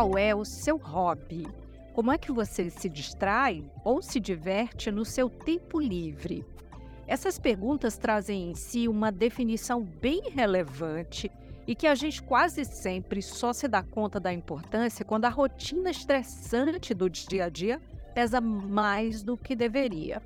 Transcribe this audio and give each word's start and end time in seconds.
qual 0.00 0.16
é 0.16 0.34
o 0.34 0.46
seu 0.46 0.78
hobby? 0.78 1.46
Como 1.92 2.10
é 2.10 2.16
que 2.16 2.32
você 2.32 2.70
se 2.70 2.88
distrai 2.88 3.62
ou 3.84 4.00
se 4.00 4.18
diverte 4.18 4.90
no 4.90 5.04
seu 5.04 5.28
tempo 5.28 5.78
livre? 5.78 6.42
Essas 7.06 7.38
perguntas 7.38 7.98
trazem 7.98 8.50
em 8.50 8.54
si 8.54 8.88
uma 8.88 9.12
definição 9.12 9.82
bem 9.82 10.30
relevante 10.30 11.30
e 11.66 11.74
que 11.74 11.86
a 11.86 11.94
gente 11.94 12.22
quase 12.22 12.64
sempre 12.64 13.20
só 13.20 13.52
se 13.52 13.68
dá 13.68 13.82
conta 13.82 14.18
da 14.18 14.32
importância 14.32 15.04
quando 15.04 15.26
a 15.26 15.28
rotina 15.28 15.90
estressante 15.90 16.94
do 16.94 17.10
dia 17.10 17.44
a 17.44 17.48
dia 17.50 17.78
pesa 18.14 18.40
mais 18.40 19.22
do 19.22 19.36
que 19.36 19.54
deveria. 19.54 20.22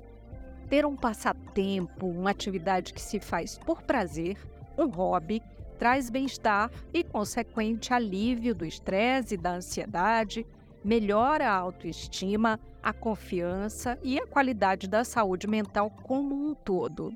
Ter 0.69 0.85
um 0.85 0.95
passatempo, 0.95 2.07
uma 2.07 2.29
atividade 2.29 2.93
que 2.93 3.01
se 3.01 3.19
faz 3.19 3.57
por 3.57 3.81
prazer, 3.81 4.37
um 4.77 4.87
hobby, 4.87 5.43
traz 5.77 6.09
bem-estar 6.09 6.71
e 6.93 7.03
consequente 7.03 7.93
alívio 7.93 8.55
do 8.55 8.65
estresse 8.65 9.35
e 9.35 9.37
da 9.37 9.55
ansiedade, 9.55 10.45
melhora 10.83 11.49
a 11.49 11.55
autoestima, 11.55 12.59
a 12.81 12.93
confiança 12.93 13.97
e 14.03 14.19
a 14.19 14.27
qualidade 14.27 14.87
da 14.87 15.03
saúde 15.03 15.47
mental 15.47 15.89
como 15.89 16.35
um 16.35 16.53
todo. 16.53 17.11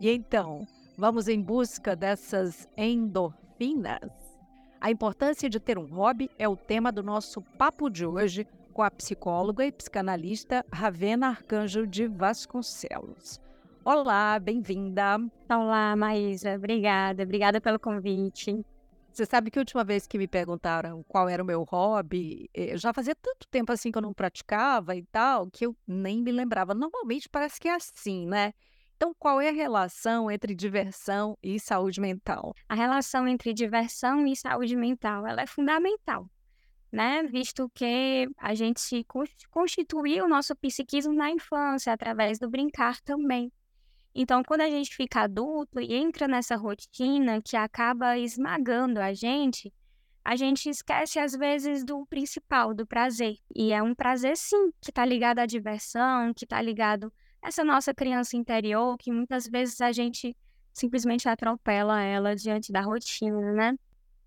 E 0.00 0.10
então, 0.10 0.66
vamos 0.96 1.28
em 1.28 1.40
busca 1.40 1.96
dessas 1.96 2.68
endorfinas? 2.76 4.10
A 4.80 4.90
importância 4.90 5.50
de 5.50 5.58
ter 5.58 5.76
um 5.76 5.86
hobby 5.86 6.30
é 6.38 6.48
o 6.48 6.56
tema 6.56 6.92
do 6.92 7.02
nosso 7.02 7.42
papo 7.42 7.90
de 7.90 8.06
hoje 8.06 8.46
com 8.72 8.82
a 8.82 8.90
psicóloga 8.90 9.66
e 9.66 9.72
psicanalista 9.72 10.64
Ravena 10.72 11.30
Arcanjo 11.30 11.84
de 11.84 12.06
Vasconcelos. 12.06 13.40
Olá, 13.90 14.38
bem-vinda. 14.38 15.16
Olá, 15.48 15.96
Maísa. 15.96 16.56
Obrigada. 16.56 17.22
Obrigada 17.22 17.58
pelo 17.58 17.80
convite. 17.80 18.62
Você 19.10 19.24
sabe 19.24 19.50
que 19.50 19.58
a 19.58 19.62
última 19.62 19.82
vez 19.82 20.06
que 20.06 20.18
me 20.18 20.28
perguntaram 20.28 21.02
qual 21.04 21.26
era 21.26 21.42
o 21.42 21.46
meu 21.46 21.64
hobby, 21.64 22.50
eh, 22.52 22.76
já 22.76 22.92
fazia 22.92 23.14
tanto 23.14 23.48
tempo 23.48 23.72
assim 23.72 23.90
que 23.90 23.96
eu 23.96 24.02
não 24.02 24.12
praticava 24.12 24.94
e 24.94 25.02
tal, 25.04 25.50
que 25.50 25.64
eu 25.64 25.74
nem 25.86 26.22
me 26.22 26.30
lembrava. 26.30 26.74
Normalmente 26.74 27.30
parece 27.30 27.58
que 27.58 27.66
é 27.66 27.76
assim, 27.76 28.26
né? 28.26 28.52
Então, 28.94 29.14
qual 29.18 29.40
é 29.40 29.48
a 29.48 29.52
relação 29.52 30.30
entre 30.30 30.54
diversão 30.54 31.34
e 31.42 31.58
saúde 31.58 31.98
mental? 31.98 32.54
A 32.68 32.74
relação 32.74 33.26
entre 33.26 33.54
diversão 33.54 34.26
e 34.26 34.36
saúde 34.36 34.76
mental, 34.76 35.26
ela 35.26 35.40
é 35.40 35.46
fundamental, 35.46 36.28
né? 36.92 37.22
Visto 37.22 37.70
que 37.74 38.28
a 38.36 38.54
gente 38.54 39.02
constituiu 39.50 40.26
o 40.26 40.28
nosso 40.28 40.54
psiquismo 40.56 41.14
na 41.14 41.30
infância 41.30 41.90
através 41.90 42.38
do 42.38 42.50
brincar 42.50 43.00
também. 43.00 43.50
Então, 44.20 44.42
quando 44.42 44.62
a 44.62 44.68
gente 44.68 44.96
fica 44.96 45.20
adulto 45.20 45.78
e 45.78 45.94
entra 45.94 46.26
nessa 46.26 46.56
rotina 46.56 47.40
que 47.40 47.56
acaba 47.56 48.18
esmagando 48.18 48.98
a 48.98 49.14
gente, 49.14 49.72
a 50.24 50.34
gente 50.34 50.68
esquece 50.68 51.20
às 51.20 51.36
vezes 51.36 51.84
do 51.84 52.04
principal, 52.06 52.74
do 52.74 52.84
prazer. 52.84 53.36
E 53.54 53.72
é 53.72 53.80
um 53.80 53.94
prazer 53.94 54.36
sim, 54.36 54.72
que 54.80 54.90
está 54.90 55.04
ligado 55.04 55.38
à 55.38 55.46
diversão, 55.46 56.34
que 56.34 56.44
está 56.44 56.60
ligado 56.60 57.12
a 57.40 57.46
essa 57.46 57.62
nossa 57.62 57.94
criança 57.94 58.36
interior, 58.36 58.98
que 58.98 59.12
muitas 59.12 59.46
vezes 59.46 59.80
a 59.80 59.92
gente 59.92 60.36
simplesmente 60.72 61.28
atropela 61.28 62.02
ela 62.02 62.34
diante 62.34 62.72
da 62.72 62.80
rotina, 62.80 63.52
né? 63.52 63.78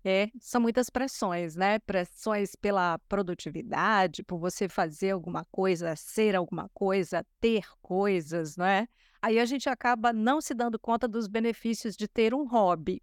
É, 0.02 0.30
são 0.40 0.58
muitas 0.58 0.88
pressões, 0.88 1.54
né? 1.54 1.78
Pressões 1.80 2.56
pela 2.56 2.98
produtividade, 3.10 4.22
por 4.22 4.38
você 4.38 4.70
fazer 4.70 5.10
alguma 5.10 5.44
coisa, 5.52 5.94
ser 5.96 6.34
alguma 6.34 6.70
coisa, 6.72 7.26
ter 7.38 7.66
coisas, 7.82 8.56
não 8.56 8.64
é? 8.64 8.88
Aí 9.22 9.38
a 9.38 9.44
gente 9.44 9.68
acaba 9.68 10.12
não 10.12 10.40
se 10.40 10.52
dando 10.52 10.80
conta 10.80 11.06
dos 11.06 11.28
benefícios 11.28 11.96
de 11.96 12.08
ter 12.08 12.34
um 12.34 12.44
hobby. 12.44 13.00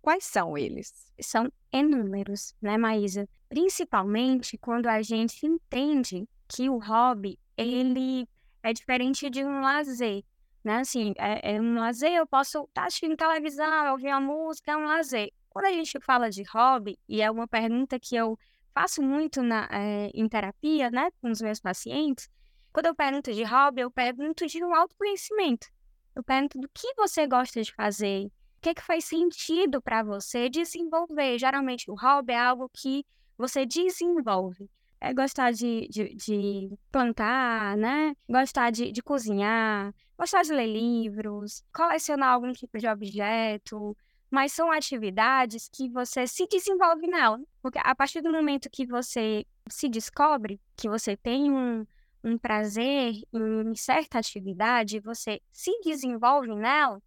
Quais 0.00 0.24
são 0.24 0.56
eles? 0.56 1.12
São 1.20 1.50
inúmeros, 1.72 2.54
né, 2.62 2.78
Maísa? 2.78 3.28
Principalmente 3.48 4.56
quando 4.56 4.86
a 4.86 5.02
gente 5.02 5.44
entende 5.44 6.28
que 6.46 6.70
o 6.70 6.78
hobby, 6.78 7.36
ele 7.56 8.28
é 8.62 8.72
diferente 8.72 9.28
de 9.28 9.44
um 9.44 9.60
lazer, 9.60 10.22
né? 10.62 10.76
Assim, 10.76 11.12
é, 11.18 11.56
é 11.56 11.60
um 11.60 11.74
lazer, 11.74 12.12
eu 12.12 12.26
posso 12.28 12.60
estar 12.60 12.82
tá 12.82 12.86
assistindo 12.86 13.16
televisão, 13.16 13.90
ouvir 13.90 14.08
uma 14.08 14.20
música, 14.20 14.70
é 14.70 14.76
um 14.76 14.86
lazer. 14.86 15.32
Quando 15.48 15.64
a 15.64 15.72
gente 15.72 15.98
fala 16.00 16.30
de 16.30 16.44
hobby, 16.44 16.96
e 17.08 17.20
é 17.20 17.28
uma 17.28 17.48
pergunta 17.48 17.98
que 17.98 18.14
eu 18.14 18.38
faço 18.72 19.02
muito 19.02 19.42
na, 19.42 19.68
é, 19.72 20.10
em 20.14 20.28
terapia, 20.28 20.90
né, 20.90 21.10
com 21.20 21.28
os 21.28 21.42
meus 21.42 21.60
pacientes, 21.60 22.28
quando 22.72 22.86
eu 22.86 22.94
pergunto 22.94 23.32
de 23.32 23.42
hobby, 23.44 23.82
eu 23.82 23.90
pergunto 23.90 24.46
de 24.46 24.64
um 24.64 24.74
autoconhecimento. 24.74 25.66
Eu 26.14 26.22
pergunto 26.22 26.58
do 26.58 26.68
que 26.72 26.94
você 26.94 27.26
gosta 27.26 27.62
de 27.62 27.72
fazer, 27.72 28.26
o 28.26 28.60
que, 28.60 28.68
é 28.70 28.74
que 28.74 28.82
faz 28.82 29.04
sentido 29.06 29.80
para 29.80 30.02
você 30.02 30.48
desenvolver. 30.48 31.38
Geralmente, 31.38 31.90
o 31.90 31.94
hobby 31.94 32.32
é 32.32 32.38
algo 32.38 32.70
que 32.72 33.04
você 33.38 33.64
desenvolve. 33.64 34.68
É 35.00 35.14
gostar 35.14 35.50
de, 35.52 35.88
de, 35.88 36.14
de 36.14 36.78
plantar, 36.92 37.74
né? 37.76 38.14
Gostar 38.28 38.70
de, 38.70 38.92
de 38.92 39.02
cozinhar, 39.02 39.94
gostar 40.18 40.42
de 40.42 40.52
ler 40.52 40.66
livros, 40.66 41.64
colecionar 41.72 42.34
algum 42.34 42.52
tipo 42.52 42.78
de 42.78 42.86
objeto, 42.86 43.96
mas 44.30 44.52
são 44.52 44.70
atividades 44.70 45.70
que 45.72 45.88
você 45.88 46.26
se 46.26 46.46
desenvolve 46.46 47.06
nela. 47.06 47.40
Porque 47.62 47.78
a 47.82 47.94
partir 47.94 48.20
do 48.20 48.30
momento 48.30 48.68
que 48.70 48.86
você 48.86 49.46
se 49.70 49.88
descobre, 49.88 50.60
que 50.76 50.86
você 50.86 51.16
tem 51.16 51.50
um, 51.50 51.86
um 52.22 52.36
prazer 52.38 53.14
em 53.32 53.74
certa 53.74 54.18
atividade, 54.18 55.00
você 55.00 55.40
se 55.52 55.70
desenvolve 55.82 56.54
nela, 56.54 57.02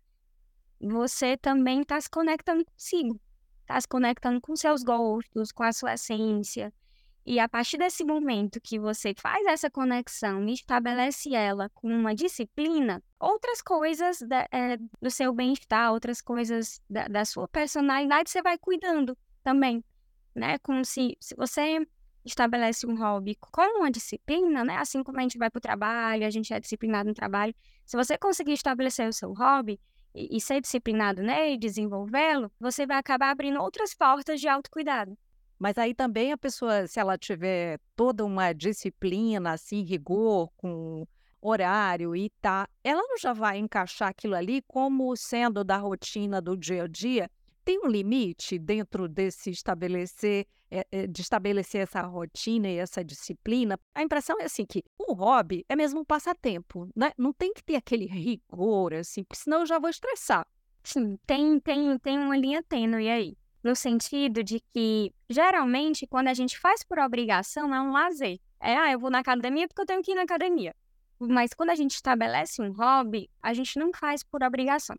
você 0.81 1.37
também 1.37 1.81
está 1.81 1.99
se 1.99 2.09
conectando 2.09 2.65
consigo, 2.65 3.19
está 3.61 3.79
se 3.79 3.87
conectando 3.87 4.41
com 4.41 4.55
seus 4.55 4.83
gostos, 4.83 5.51
com 5.51 5.63
a 5.63 5.71
sua 5.71 5.93
essência. 5.93 6.73
E 7.25 7.39
a 7.39 7.47
partir 7.47 7.77
desse 7.77 8.03
momento 8.03 8.59
que 8.59 8.77
você 8.77 9.13
faz 9.17 9.45
essa 9.45 9.71
conexão 9.71 10.45
e 10.45 10.53
estabelece 10.53 11.33
ela 11.33 11.69
com 11.69 11.87
uma 11.87 12.13
disciplina, 12.13 13.01
outras 13.17 13.61
coisas 13.61 14.19
da, 14.19 14.45
é, 14.51 14.77
do 15.01 15.09
seu 15.09 15.33
bem-estar, 15.33 15.93
outras 15.93 16.21
coisas 16.21 16.81
da, 16.89 17.07
da, 17.07 17.23
sua 17.23 17.47
personalidade, 17.47 18.29
você 18.29 18.41
vai 18.41 18.57
cuidando 18.57 19.17
também, 19.41 19.81
né? 20.35 20.59
Como 20.59 20.83
se, 20.83 21.15
se 21.21 21.33
você 21.35 21.87
estabelece 22.25 22.87
um 22.87 22.97
hobby 22.97 23.35
com 23.35 23.79
uma 23.79 23.91
disciplina, 23.91 24.63
né? 24.63 24.77
Assim 24.77 25.03
como 25.03 25.19
a 25.19 25.21
gente 25.21 25.37
vai 25.37 25.49
para 25.49 25.57
o 25.57 25.61
trabalho, 25.61 26.25
a 26.25 26.29
gente 26.29 26.53
é 26.53 26.59
disciplinado 26.59 27.09
no 27.09 27.13
trabalho. 27.13 27.53
Se 27.85 27.97
você 27.97 28.17
conseguir 28.17 28.53
estabelecer 28.53 29.07
o 29.07 29.13
seu 29.13 29.33
hobby 29.33 29.79
e, 30.15 30.37
e 30.37 30.41
ser 30.41 30.61
disciplinado 30.61 31.21
né, 31.21 31.51
e 31.51 31.57
desenvolvê-lo, 31.57 32.51
você 32.59 32.85
vai 32.85 32.97
acabar 32.97 33.31
abrindo 33.31 33.61
outras 33.61 33.93
portas 33.93 34.39
de 34.39 34.47
autocuidado. 34.47 35.17
Mas 35.59 35.77
aí 35.77 35.93
também 35.93 36.31
a 36.31 36.37
pessoa, 36.37 36.87
se 36.87 36.99
ela 36.99 37.17
tiver 37.17 37.79
toda 37.95 38.25
uma 38.25 38.53
disciplina, 38.53 39.53
assim, 39.53 39.81
rigor, 39.81 40.51
com 40.57 41.07
horário 41.41 42.15
e 42.15 42.29
tá, 42.41 42.67
ela 42.83 43.01
não 43.01 43.17
já 43.17 43.33
vai 43.33 43.57
encaixar 43.57 44.09
aquilo 44.09 44.35
ali 44.35 44.61
como 44.67 45.15
sendo 45.15 45.63
da 45.63 45.77
rotina 45.77 46.41
do 46.41 46.55
dia 46.55 46.83
a 46.83 46.87
dia 46.87 47.29
tem 47.63 47.79
um 47.83 47.87
limite 47.87 48.59
dentro 48.59 49.07
desse 49.07 49.49
estabelecer, 49.49 50.45
de 51.09 51.21
estabelecer 51.21 51.81
essa 51.81 52.01
rotina 52.01 52.67
e 52.67 52.77
essa 52.77 53.03
disciplina? 53.03 53.79
A 53.93 54.01
impressão 54.01 54.39
é 54.39 54.45
assim 54.45 54.65
que 54.65 54.83
o 54.97 55.13
hobby 55.13 55.65
é 55.69 55.75
mesmo 55.75 56.01
um 56.01 56.05
passatempo, 56.05 56.89
né? 56.95 57.11
Não 57.17 57.31
tem 57.33 57.53
que 57.53 57.63
ter 57.63 57.75
aquele 57.75 58.05
rigor, 58.05 58.93
assim, 58.93 59.23
porque 59.23 59.41
senão 59.41 59.59
eu 59.59 59.65
já 59.65 59.79
vou 59.79 59.89
estressar. 59.89 60.45
Sim, 60.83 61.17
tem, 61.25 61.59
tem, 61.59 61.97
tem 61.99 62.17
uma 62.17 62.37
linha 62.37 62.61
tênue 62.63 63.09
aí. 63.09 63.37
No 63.63 63.75
sentido 63.75 64.43
de 64.43 64.59
que, 64.59 65.13
geralmente, 65.29 66.05
quando 66.05 66.27
a 66.27 66.33
gente 66.33 66.59
faz 66.59 66.83
por 66.83 66.99
obrigação, 66.99 67.73
é 67.73 67.81
um 67.81 67.93
lazer. 67.93 68.37
É, 68.59 68.75
ah, 68.75 68.91
eu 68.91 68.99
vou 68.99 69.09
na 69.09 69.19
academia 69.19 69.67
porque 69.67 69.81
eu 69.81 69.85
tenho 69.85 70.01
que 70.01 70.11
ir 70.11 70.15
na 70.15 70.23
academia. 70.23 70.75
Mas 71.17 71.53
quando 71.53 71.69
a 71.69 71.75
gente 71.75 71.95
estabelece 71.95 72.61
um 72.61 72.73
hobby, 72.73 73.29
a 73.41 73.53
gente 73.53 73.79
não 73.79 73.91
faz 73.93 74.23
por 74.23 74.43
obrigação. 74.43 74.97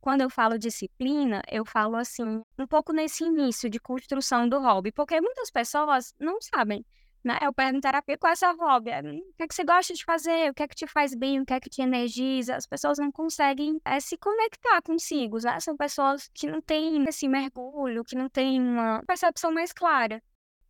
Quando 0.00 0.22
eu 0.22 0.30
falo 0.30 0.58
disciplina, 0.58 1.42
eu 1.50 1.64
falo 1.64 1.96
assim, 1.96 2.42
um 2.58 2.66
pouco 2.66 2.92
nesse 2.92 3.24
início 3.24 3.68
de 3.68 3.78
construção 3.78 4.48
do 4.48 4.58
hobby, 4.58 4.90
porque 4.92 5.20
muitas 5.20 5.50
pessoas 5.50 6.14
não 6.18 6.40
sabem, 6.40 6.84
né? 7.22 7.38
Eu 7.42 7.52
pergunto 7.52 7.82
terapia 7.82 8.16
qual 8.16 8.32
é 8.32 8.36
seu 8.36 8.56
hobby? 8.56 8.90
O 8.90 9.34
que 9.36 9.42
é 9.42 9.48
que 9.48 9.54
você 9.54 9.62
gosta 9.64 9.92
de 9.92 10.04
fazer? 10.04 10.50
O 10.50 10.54
que 10.54 10.62
é 10.62 10.68
que 10.68 10.74
te 10.74 10.86
faz 10.86 11.14
bem? 11.14 11.40
O 11.40 11.44
que 11.44 11.52
é 11.52 11.60
que 11.60 11.68
te 11.68 11.82
energiza? 11.82 12.56
As 12.56 12.66
pessoas 12.66 12.98
não 12.98 13.12
conseguem 13.12 13.78
é, 13.84 14.00
se 14.00 14.16
conectar 14.16 14.80
consigo, 14.82 15.38
né? 15.38 15.60
São 15.60 15.76
pessoas 15.76 16.30
que 16.32 16.46
não 16.46 16.62
têm 16.62 17.04
esse 17.06 17.28
mergulho, 17.28 18.04
que 18.04 18.16
não 18.16 18.28
têm 18.28 18.60
uma 18.60 19.02
percepção 19.06 19.52
mais 19.52 19.72
clara. 19.72 20.22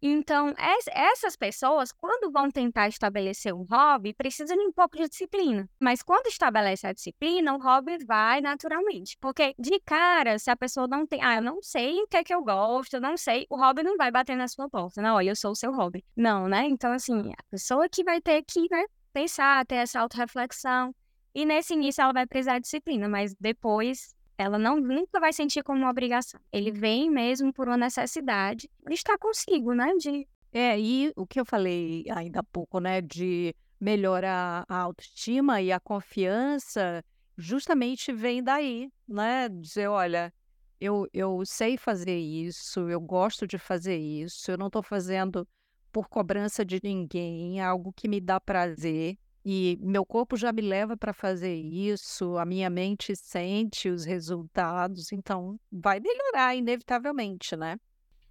Então, 0.02 0.54
essas 0.56 1.36
pessoas, 1.36 1.92
quando 1.92 2.32
vão 2.32 2.50
tentar 2.50 2.88
estabelecer 2.88 3.52
um 3.54 3.64
hobby, 3.64 4.14
precisam 4.14 4.56
de 4.56 4.62
um 4.62 4.72
pouco 4.72 4.96
de 4.96 5.08
disciplina. 5.08 5.68
Mas 5.78 6.02
quando 6.02 6.26
estabelece 6.26 6.86
a 6.86 6.92
disciplina, 6.92 7.54
o 7.54 7.58
hobby 7.58 7.98
vai 8.04 8.40
naturalmente. 8.40 9.16
Porque, 9.20 9.54
de 9.58 9.78
cara, 9.80 10.38
se 10.38 10.50
a 10.50 10.56
pessoa 10.56 10.88
não 10.88 11.06
tem, 11.06 11.22
ah, 11.22 11.36
eu 11.36 11.42
não 11.42 11.62
sei 11.62 12.00
o 12.00 12.06
que 12.06 12.16
é 12.16 12.24
que 12.24 12.34
eu 12.34 12.42
gosto, 12.42 12.94
eu 12.94 13.00
não 13.00 13.16
sei, 13.16 13.46
o 13.50 13.56
hobby 13.56 13.82
não 13.82 13.96
vai 13.96 14.10
bater 14.10 14.36
na 14.36 14.48
sua 14.48 14.68
porta. 14.70 15.02
Não, 15.02 15.16
olha, 15.16 15.30
eu 15.30 15.36
sou 15.36 15.52
o 15.52 15.56
seu 15.56 15.72
hobby. 15.72 16.04
Não, 16.16 16.48
né? 16.48 16.66
Então, 16.66 16.92
assim, 16.92 17.32
a 17.32 17.42
pessoa 17.50 17.88
que 17.88 18.02
vai 18.02 18.20
ter 18.20 18.42
que, 18.42 18.66
né, 18.70 18.84
pensar, 19.12 19.66
ter 19.66 19.76
essa 19.76 20.00
autorreflexão. 20.00 20.94
E 21.34 21.44
nesse 21.44 21.74
início 21.74 22.02
ela 22.02 22.12
vai 22.12 22.26
precisar 22.26 22.54
de 22.54 22.62
disciplina, 22.62 23.08
mas 23.08 23.34
depois 23.38 24.14
ela 24.40 24.58
não 24.58 24.80
nunca 24.80 25.20
vai 25.20 25.32
sentir 25.32 25.62
como 25.62 25.80
uma 25.80 25.90
obrigação. 25.90 26.40
Ele 26.50 26.70
vem 26.70 27.10
mesmo 27.10 27.52
por 27.52 27.68
uma 27.68 27.76
necessidade 27.76 28.70
de 28.86 28.94
estar 28.94 29.18
consigo, 29.18 29.74
né? 29.74 29.92
De 29.98 30.26
É, 30.52 30.80
e 30.80 31.12
o 31.14 31.26
que 31.26 31.38
eu 31.38 31.44
falei 31.44 32.04
ainda 32.10 32.40
há 32.40 32.42
pouco, 32.42 32.80
né, 32.80 33.00
de 33.00 33.54
melhorar 33.78 34.64
a 34.68 34.76
autoestima 34.78 35.60
e 35.60 35.70
a 35.70 35.78
confiança, 35.78 37.04
justamente 37.36 38.12
vem 38.12 38.42
daí, 38.42 38.90
né? 39.06 39.48
Dizer, 39.48 39.88
olha, 39.88 40.32
eu, 40.80 41.06
eu 41.12 41.42
sei 41.44 41.76
fazer 41.76 42.18
isso, 42.18 42.88
eu 42.88 43.00
gosto 43.00 43.46
de 43.46 43.58
fazer 43.58 43.96
isso, 43.98 44.50
eu 44.50 44.58
não 44.58 44.66
estou 44.68 44.82
fazendo 44.82 45.46
por 45.92 46.08
cobrança 46.08 46.64
de 46.64 46.80
ninguém, 46.82 47.60
é 47.60 47.64
algo 47.64 47.92
que 47.92 48.08
me 48.08 48.20
dá 48.20 48.40
prazer. 48.40 49.18
E 49.44 49.78
meu 49.80 50.04
corpo 50.04 50.36
já 50.36 50.52
me 50.52 50.60
leva 50.60 50.96
para 50.96 51.14
fazer 51.14 51.54
isso, 51.54 52.36
a 52.36 52.44
minha 52.44 52.68
mente 52.68 53.16
sente 53.16 53.88
os 53.88 54.04
resultados, 54.04 55.12
então 55.12 55.58
vai 55.72 55.98
melhorar 55.98 56.54
inevitavelmente, 56.54 57.56
né? 57.56 57.78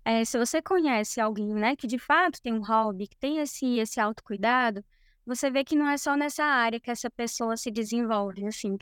É, 0.05 0.23
se 0.23 0.37
você 0.37 0.61
conhece 0.61 1.19
alguém, 1.19 1.53
né, 1.53 1.75
que 1.75 1.87
de 1.87 1.97
fato 1.97 2.41
tem 2.41 2.53
um 2.53 2.63
hobby, 2.63 3.07
que 3.07 3.17
tem 3.17 3.39
esse, 3.39 3.79
esse 3.79 3.99
autocuidado, 3.99 4.83
você 5.25 5.49
vê 5.49 5.63
que 5.63 5.75
não 5.75 5.87
é 5.87 5.97
só 5.97 6.15
nessa 6.15 6.43
área 6.43 6.79
que 6.79 6.89
essa 6.89 7.09
pessoa 7.09 7.57
se 7.57 7.69
desenvolve, 7.69 8.45
assim. 8.45 8.77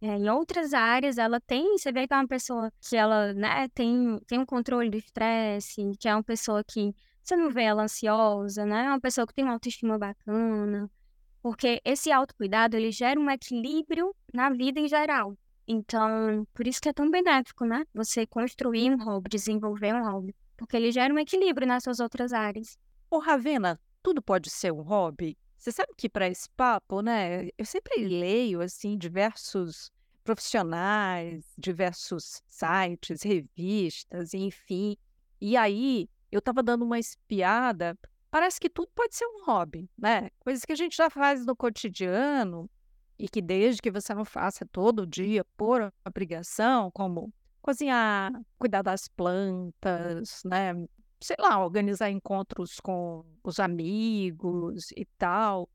É, 0.00 0.16
em 0.16 0.28
outras 0.28 0.74
áreas, 0.74 1.18
ela 1.18 1.40
tem, 1.40 1.76
você 1.76 1.90
vê 1.90 2.06
que 2.06 2.14
é 2.14 2.16
uma 2.16 2.28
pessoa 2.28 2.72
que 2.80 2.96
ela, 2.96 3.32
né, 3.34 3.68
tem, 3.74 4.18
tem 4.26 4.38
um 4.38 4.46
controle 4.46 4.90
do 4.90 4.96
estresse, 4.96 5.82
que 5.98 6.08
é 6.08 6.14
uma 6.14 6.22
pessoa 6.22 6.62
que 6.64 6.94
você 7.22 7.36
não 7.36 7.50
vê 7.50 7.64
ela 7.64 7.82
ansiosa, 7.82 8.64
né, 8.64 8.86
é 8.86 8.88
uma 8.88 9.00
pessoa 9.00 9.26
que 9.26 9.34
tem 9.34 9.44
uma 9.44 9.54
autoestima 9.54 9.98
bacana, 9.98 10.90
porque 11.48 11.80
esse 11.82 12.12
autocuidado, 12.12 12.76
ele 12.76 12.90
gera 12.90 13.18
um 13.18 13.30
equilíbrio 13.30 14.14
na 14.34 14.50
vida 14.50 14.78
em 14.78 14.86
geral. 14.86 15.34
Então, 15.66 16.46
por 16.52 16.66
isso 16.66 16.78
que 16.78 16.90
é 16.90 16.92
tão 16.92 17.10
benéfico, 17.10 17.64
né? 17.64 17.86
Você 17.94 18.26
construir 18.26 18.90
um 18.90 19.02
hobby, 19.02 19.30
desenvolver 19.30 19.94
um 19.94 20.04
hobby. 20.04 20.36
Porque 20.58 20.76
ele 20.76 20.92
gera 20.92 21.12
um 21.12 21.18
equilíbrio 21.18 21.66
nas 21.66 21.84
suas 21.84 22.00
outras 22.00 22.34
áreas. 22.34 22.78
Ô, 23.10 23.18
Ravena, 23.18 23.80
tudo 24.02 24.20
pode 24.20 24.50
ser 24.50 24.74
um 24.74 24.82
hobby? 24.82 25.38
Você 25.56 25.72
sabe 25.72 25.94
que 25.96 26.06
para 26.06 26.28
esse 26.28 26.50
papo, 26.50 27.00
né, 27.00 27.48
eu 27.56 27.64
sempre 27.64 28.04
leio, 28.04 28.60
assim, 28.60 28.98
diversos 28.98 29.90
profissionais, 30.22 31.46
diversos 31.56 32.42
sites, 32.46 33.22
revistas, 33.22 34.34
enfim. 34.34 34.98
E 35.40 35.56
aí, 35.56 36.10
eu 36.30 36.40
estava 36.40 36.62
dando 36.62 36.84
uma 36.84 36.98
espiada 36.98 37.98
Parece 38.30 38.60
que 38.60 38.68
tudo 38.68 38.90
pode 38.94 39.16
ser 39.16 39.24
um 39.24 39.44
hobby, 39.46 39.88
né? 39.96 40.28
Coisas 40.40 40.64
que 40.64 40.72
a 40.72 40.76
gente 40.76 40.96
já 40.96 41.08
faz 41.08 41.46
no 41.46 41.56
cotidiano 41.56 42.68
e 43.18 43.26
que 43.26 43.40
desde 43.40 43.80
que 43.80 43.90
você 43.90 44.12
não 44.12 44.24
faça 44.24 44.66
todo 44.66 45.06
dia 45.06 45.44
por 45.56 45.92
obrigação, 46.06 46.90
como 46.90 47.32
cozinhar, 47.62 48.30
cuidar 48.58 48.82
das 48.82 49.08
plantas, 49.08 50.42
né? 50.44 50.74
Sei 51.20 51.36
lá, 51.38 51.64
organizar 51.64 52.10
encontros 52.10 52.78
com 52.80 53.24
os 53.42 53.58
amigos 53.58 54.90
e 54.92 55.06
tal. 55.16 55.68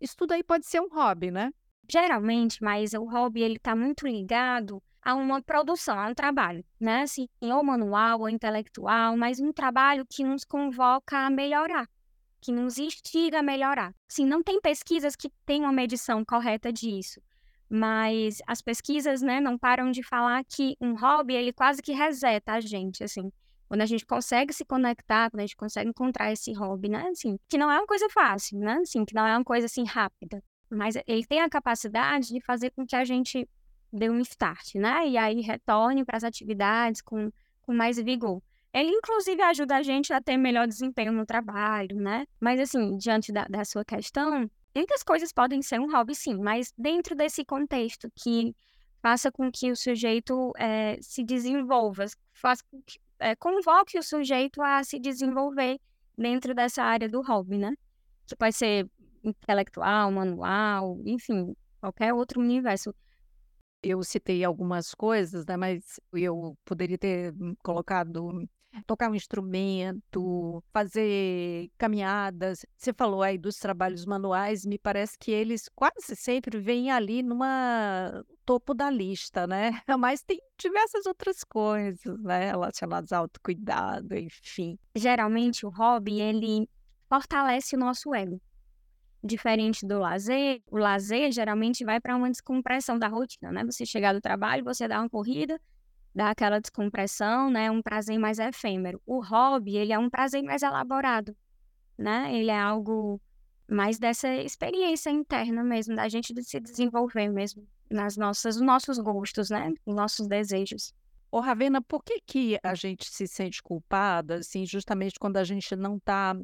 Isso 0.00 0.16
tudo 0.16 0.32
aí 0.32 0.42
pode 0.42 0.66
ser 0.66 0.80
um 0.80 0.88
hobby, 0.88 1.30
né? 1.30 1.52
Geralmente, 1.88 2.62
mas 2.62 2.92
o 2.92 3.04
hobby 3.04 3.42
ele 3.42 3.56
está 3.56 3.74
muito 3.76 4.06
ligado 4.06 4.82
a 5.00 5.14
uma 5.14 5.40
produção, 5.40 5.98
a 5.98 6.08
um 6.08 6.14
trabalho, 6.14 6.64
né? 6.78 7.02
Assim, 7.02 7.28
ou 7.40 7.62
manual 7.62 8.20
ou 8.20 8.28
intelectual, 8.28 9.16
mas 9.16 9.38
um 9.38 9.52
trabalho 9.52 10.04
que 10.08 10.24
nos 10.24 10.44
convoca 10.44 11.16
a 11.16 11.30
melhorar 11.30 11.88
que 12.40 12.52
nos 12.52 12.78
instiga 12.78 13.40
a 13.40 13.42
melhorar. 13.42 13.94
Sim, 14.08 14.24
não 14.26 14.42
tem 14.42 14.60
pesquisas 14.60 15.14
que 15.14 15.30
tenham 15.44 15.66
uma 15.66 15.72
medição 15.72 16.24
correta 16.24 16.72
disso, 16.72 17.20
mas 17.68 18.38
as 18.46 18.60
pesquisas, 18.60 19.22
né, 19.22 19.40
não 19.40 19.56
param 19.56 19.90
de 19.90 20.02
falar 20.02 20.42
que 20.44 20.76
um 20.80 20.94
hobby, 20.94 21.34
ele 21.34 21.52
quase 21.52 21.80
que 21.80 21.92
reseta 21.92 22.52
a 22.52 22.60
gente, 22.60 23.04
assim. 23.04 23.30
Quando 23.68 23.82
a 23.82 23.86
gente 23.86 24.04
consegue 24.04 24.52
se 24.52 24.64
conectar, 24.64 25.30
quando 25.30 25.40
a 25.40 25.46
gente 25.46 25.56
consegue 25.56 25.90
encontrar 25.90 26.32
esse 26.32 26.52
hobby, 26.52 26.88
né, 26.88 27.08
assim, 27.12 27.38
que 27.48 27.56
não 27.56 27.70
é 27.70 27.78
uma 27.78 27.86
coisa 27.86 28.08
fácil, 28.10 28.58
né, 28.58 28.78
assim, 28.82 29.04
que 29.04 29.14
não 29.14 29.24
é 29.24 29.36
uma 29.36 29.44
coisa, 29.44 29.66
assim, 29.66 29.84
rápida, 29.84 30.42
mas 30.68 30.96
ele 31.06 31.24
tem 31.24 31.40
a 31.40 31.48
capacidade 31.48 32.28
de 32.28 32.40
fazer 32.40 32.70
com 32.70 32.84
que 32.84 32.96
a 32.96 33.04
gente 33.04 33.48
dê 33.92 34.10
um 34.10 34.18
start, 34.20 34.74
né, 34.74 35.06
e 35.08 35.16
aí 35.16 35.40
retorne 35.40 36.04
para 36.04 36.16
as 36.16 36.24
atividades 36.24 37.00
com, 37.00 37.30
com 37.62 37.72
mais 37.72 37.96
vigor. 37.96 38.42
Ele, 38.72 38.90
inclusive, 38.90 39.42
ajuda 39.42 39.76
a 39.76 39.82
gente 39.82 40.12
a 40.12 40.20
ter 40.20 40.36
melhor 40.36 40.66
desempenho 40.66 41.12
no 41.12 41.26
trabalho, 41.26 41.96
né? 41.96 42.24
Mas, 42.38 42.60
assim, 42.60 42.96
diante 42.96 43.32
da, 43.32 43.44
da 43.46 43.64
sua 43.64 43.84
questão, 43.84 44.48
muitas 44.74 45.02
coisas 45.02 45.32
podem 45.32 45.60
ser 45.60 45.80
um 45.80 45.90
hobby, 45.90 46.14
sim, 46.14 46.36
mas 46.36 46.72
dentro 46.78 47.16
desse 47.16 47.44
contexto 47.44 48.08
que 48.14 48.54
faça 49.02 49.32
com 49.32 49.50
que 49.50 49.72
o 49.72 49.76
sujeito 49.76 50.52
é, 50.56 50.98
se 51.00 51.24
desenvolva, 51.24 52.06
faça 52.32 52.62
com 52.70 52.80
que, 52.82 53.00
é, 53.18 53.34
convoque 53.34 53.98
o 53.98 54.02
sujeito 54.02 54.62
a 54.62 54.84
se 54.84 55.00
desenvolver 55.00 55.80
dentro 56.16 56.54
dessa 56.54 56.82
área 56.82 57.08
do 57.08 57.22
hobby, 57.22 57.58
né? 57.58 57.74
Que 58.26 58.36
pode 58.36 58.54
ser 58.54 58.88
intelectual, 59.24 60.12
manual, 60.12 61.00
enfim, 61.04 61.56
qualquer 61.80 62.14
outro 62.14 62.40
universo. 62.40 62.94
Eu 63.82 64.02
citei 64.04 64.44
algumas 64.44 64.94
coisas, 64.94 65.44
né, 65.46 65.56
mas 65.56 65.98
eu 66.12 66.56
poderia 66.64 66.98
ter 66.98 67.34
colocado 67.62 68.46
tocar 68.86 69.10
um 69.10 69.14
instrumento, 69.14 70.62
fazer 70.72 71.70
caminhadas. 71.78 72.64
Você 72.76 72.92
falou 72.92 73.22
aí 73.22 73.38
dos 73.38 73.56
trabalhos 73.56 74.04
manuais, 74.04 74.64
me 74.64 74.78
parece 74.78 75.18
que 75.18 75.30
eles 75.30 75.68
quase 75.74 76.16
sempre 76.16 76.58
vêm 76.58 76.90
ali 76.90 77.22
numa 77.22 78.24
topo 78.44 78.74
da 78.74 78.90
lista, 78.90 79.46
né? 79.46 79.80
Mas 79.98 80.22
tem 80.22 80.40
diversas 80.58 81.06
outras 81.06 81.44
coisas, 81.44 82.02
né, 82.20 82.50
relacionadas 82.50 83.12
ao 83.12 83.22
autocuidado, 83.22 84.16
enfim. 84.16 84.78
Geralmente 84.96 85.64
o 85.64 85.70
hobby 85.70 86.20
ele 86.20 86.68
fortalece 87.08 87.76
o 87.76 87.78
nosso 87.78 88.14
ego. 88.14 88.40
Diferente 89.22 89.86
do 89.86 89.98
lazer, 89.98 90.62
o 90.70 90.78
lazer 90.78 91.30
geralmente 91.30 91.84
vai 91.84 92.00
para 92.00 92.16
uma 92.16 92.30
descompressão 92.30 92.98
da 92.98 93.06
rotina, 93.06 93.52
né? 93.52 93.64
Você 93.64 93.84
chegar 93.84 94.14
do 94.14 94.20
trabalho, 94.20 94.64
você 94.64 94.88
dá 94.88 94.98
uma 94.98 95.10
corrida, 95.10 95.60
dá 96.14 96.30
aquela 96.30 96.60
descompressão, 96.60 97.50
né? 97.50 97.70
Um 97.70 97.82
prazer 97.82 98.18
mais 98.18 98.38
efêmero. 98.38 99.00
O 99.06 99.20
hobby, 99.20 99.76
ele 99.76 99.92
é 99.92 99.98
um 99.98 100.10
prazer 100.10 100.42
mais 100.42 100.62
elaborado, 100.62 101.36
né? 101.96 102.34
Ele 102.34 102.50
é 102.50 102.58
algo 102.58 103.20
mais 103.68 103.98
dessa 103.98 104.28
experiência 104.34 105.10
interna 105.10 105.62
mesmo, 105.62 105.94
da 105.94 106.08
gente 106.08 106.34
de 106.34 106.42
se 106.42 106.58
desenvolver 106.58 107.28
mesmo 107.28 107.66
nas 107.88 108.16
nossas, 108.16 108.56
nos 108.56 108.66
nossos 108.66 108.98
gostos, 108.98 109.50
né? 109.50 109.72
Nos 109.86 109.96
nossos 109.96 110.26
desejos. 110.26 110.92
Ô, 111.30 111.38
Ravena, 111.38 111.80
por 111.80 112.02
que 112.02 112.20
que 112.20 112.58
a 112.62 112.74
gente 112.74 113.08
se 113.08 113.26
sente 113.26 113.62
culpada, 113.62 114.36
assim, 114.36 114.66
justamente 114.66 115.18
quando 115.18 115.36
a 115.36 115.44
gente 115.44 115.76
não 115.76 115.96
está 115.96 116.36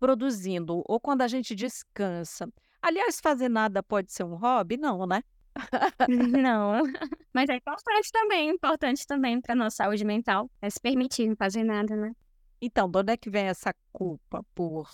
produzindo 0.00 0.82
ou 0.84 0.98
quando 0.98 1.22
a 1.22 1.28
gente 1.28 1.54
descansa? 1.54 2.48
Aliás, 2.82 3.20
fazer 3.20 3.48
nada 3.48 3.82
pode 3.82 4.12
ser 4.12 4.24
um 4.24 4.34
hobby? 4.34 4.76
Não, 4.76 5.06
né? 5.06 5.22
Não, 6.08 6.82
mas 7.32 7.48
é 7.48 7.56
importante 7.56 8.12
também, 8.12 8.50
importante 8.50 9.06
também 9.06 9.40
para 9.40 9.54
nossa 9.54 9.76
saúde 9.76 10.04
mental, 10.04 10.50
é 10.60 10.68
se 10.68 10.80
permitir 10.80 11.28
não 11.28 11.36
fazer 11.36 11.64
nada, 11.64 11.96
né? 11.96 12.12
Então, 12.60 12.90
de 12.90 12.98
onde 12.98 13.12
é 13.12 13.16
que 13.16 13.30
vem 13.30 13.46
essa 13.46 13.74
culpa 13.92 14.44
por 14.54 14.88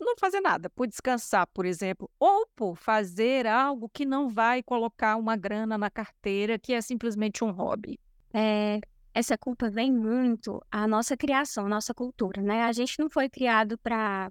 não 0.00 0.14
fazer 0.18 0.40
nada, 0.40 0.68
por 0.70 0.86
descansar, 0.86 1.46
por 1.52 1.64
exemplo, 1.64 2.10
ou 2.18 2.46
por 2.54 2.76
fazer 2.76 3.46
algo 3.46 3.88
que 3.88 4.04
não 4.04 4.28
vai 4.28 4.62
colocar 4.62 5.16
uma 5.16 5.36
grana 5.36 5.78
na 5.78 5.90
carteira, 5.90 6.58
que 6.58 6.72
é 6.72 6.80
simplesmente 6.80 7.42
um 7.42 7.50
hobby? 7.50 7.98
É, 8.32 8.80
essa 9.12 9.38
culpa 9.38 9.70
vem 9.70 9.92
muito 9.92 10.60
à 10.70 10.86
nossa 10.86 11.16
criação, 11.16 11.66
à 11.66 11.68
nossa 11.68 11.94
cultura, 11.94 12.42
né? 12.42 12.64
A 12.64 12.72
gente 12.72 12.98
não 12.98 13.08
foi 13.08 13.28
criado 13.28 13.78
para 13.78 14.30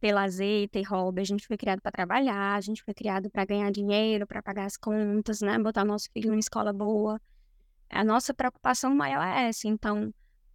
ter 0.00 0.12
lazer, 0.12 0.68
ter 0.68 0.82
hobby. 0.82 1.22
A 1.22 1.24
gente 1.24 1.46
foi 1.46 1.56
criado 1.56 1.80
para 1.80 1.92
trabalhar, 1.92 2.54
a 2.54 2.60
gente 2.60 2.82
foi 2.82 2.94
criado 2.94 3.30
para 3.30 3.44
ganhar 3.44 3.70
dinheiro, 3.70 4.26
para 4.26 4.42
pagar 4.42 4.64
as 4.64 4.76
contas, 4.76 5.40
né? 5.40 5.58
Botar 5.58 5.84
nosso 5.84 6.08
filho 6.12 6.30
numa 6.30 6.40
escola 6.40 6.72
boa. 6.72 7.20
A 7.90 8.04
nossa 8.04 8.34
preocupação 8.34 8.94
maior 8.94 9.22
é 9.22 9.48
essa. 9.48 9.66
Então, 9.68 10.12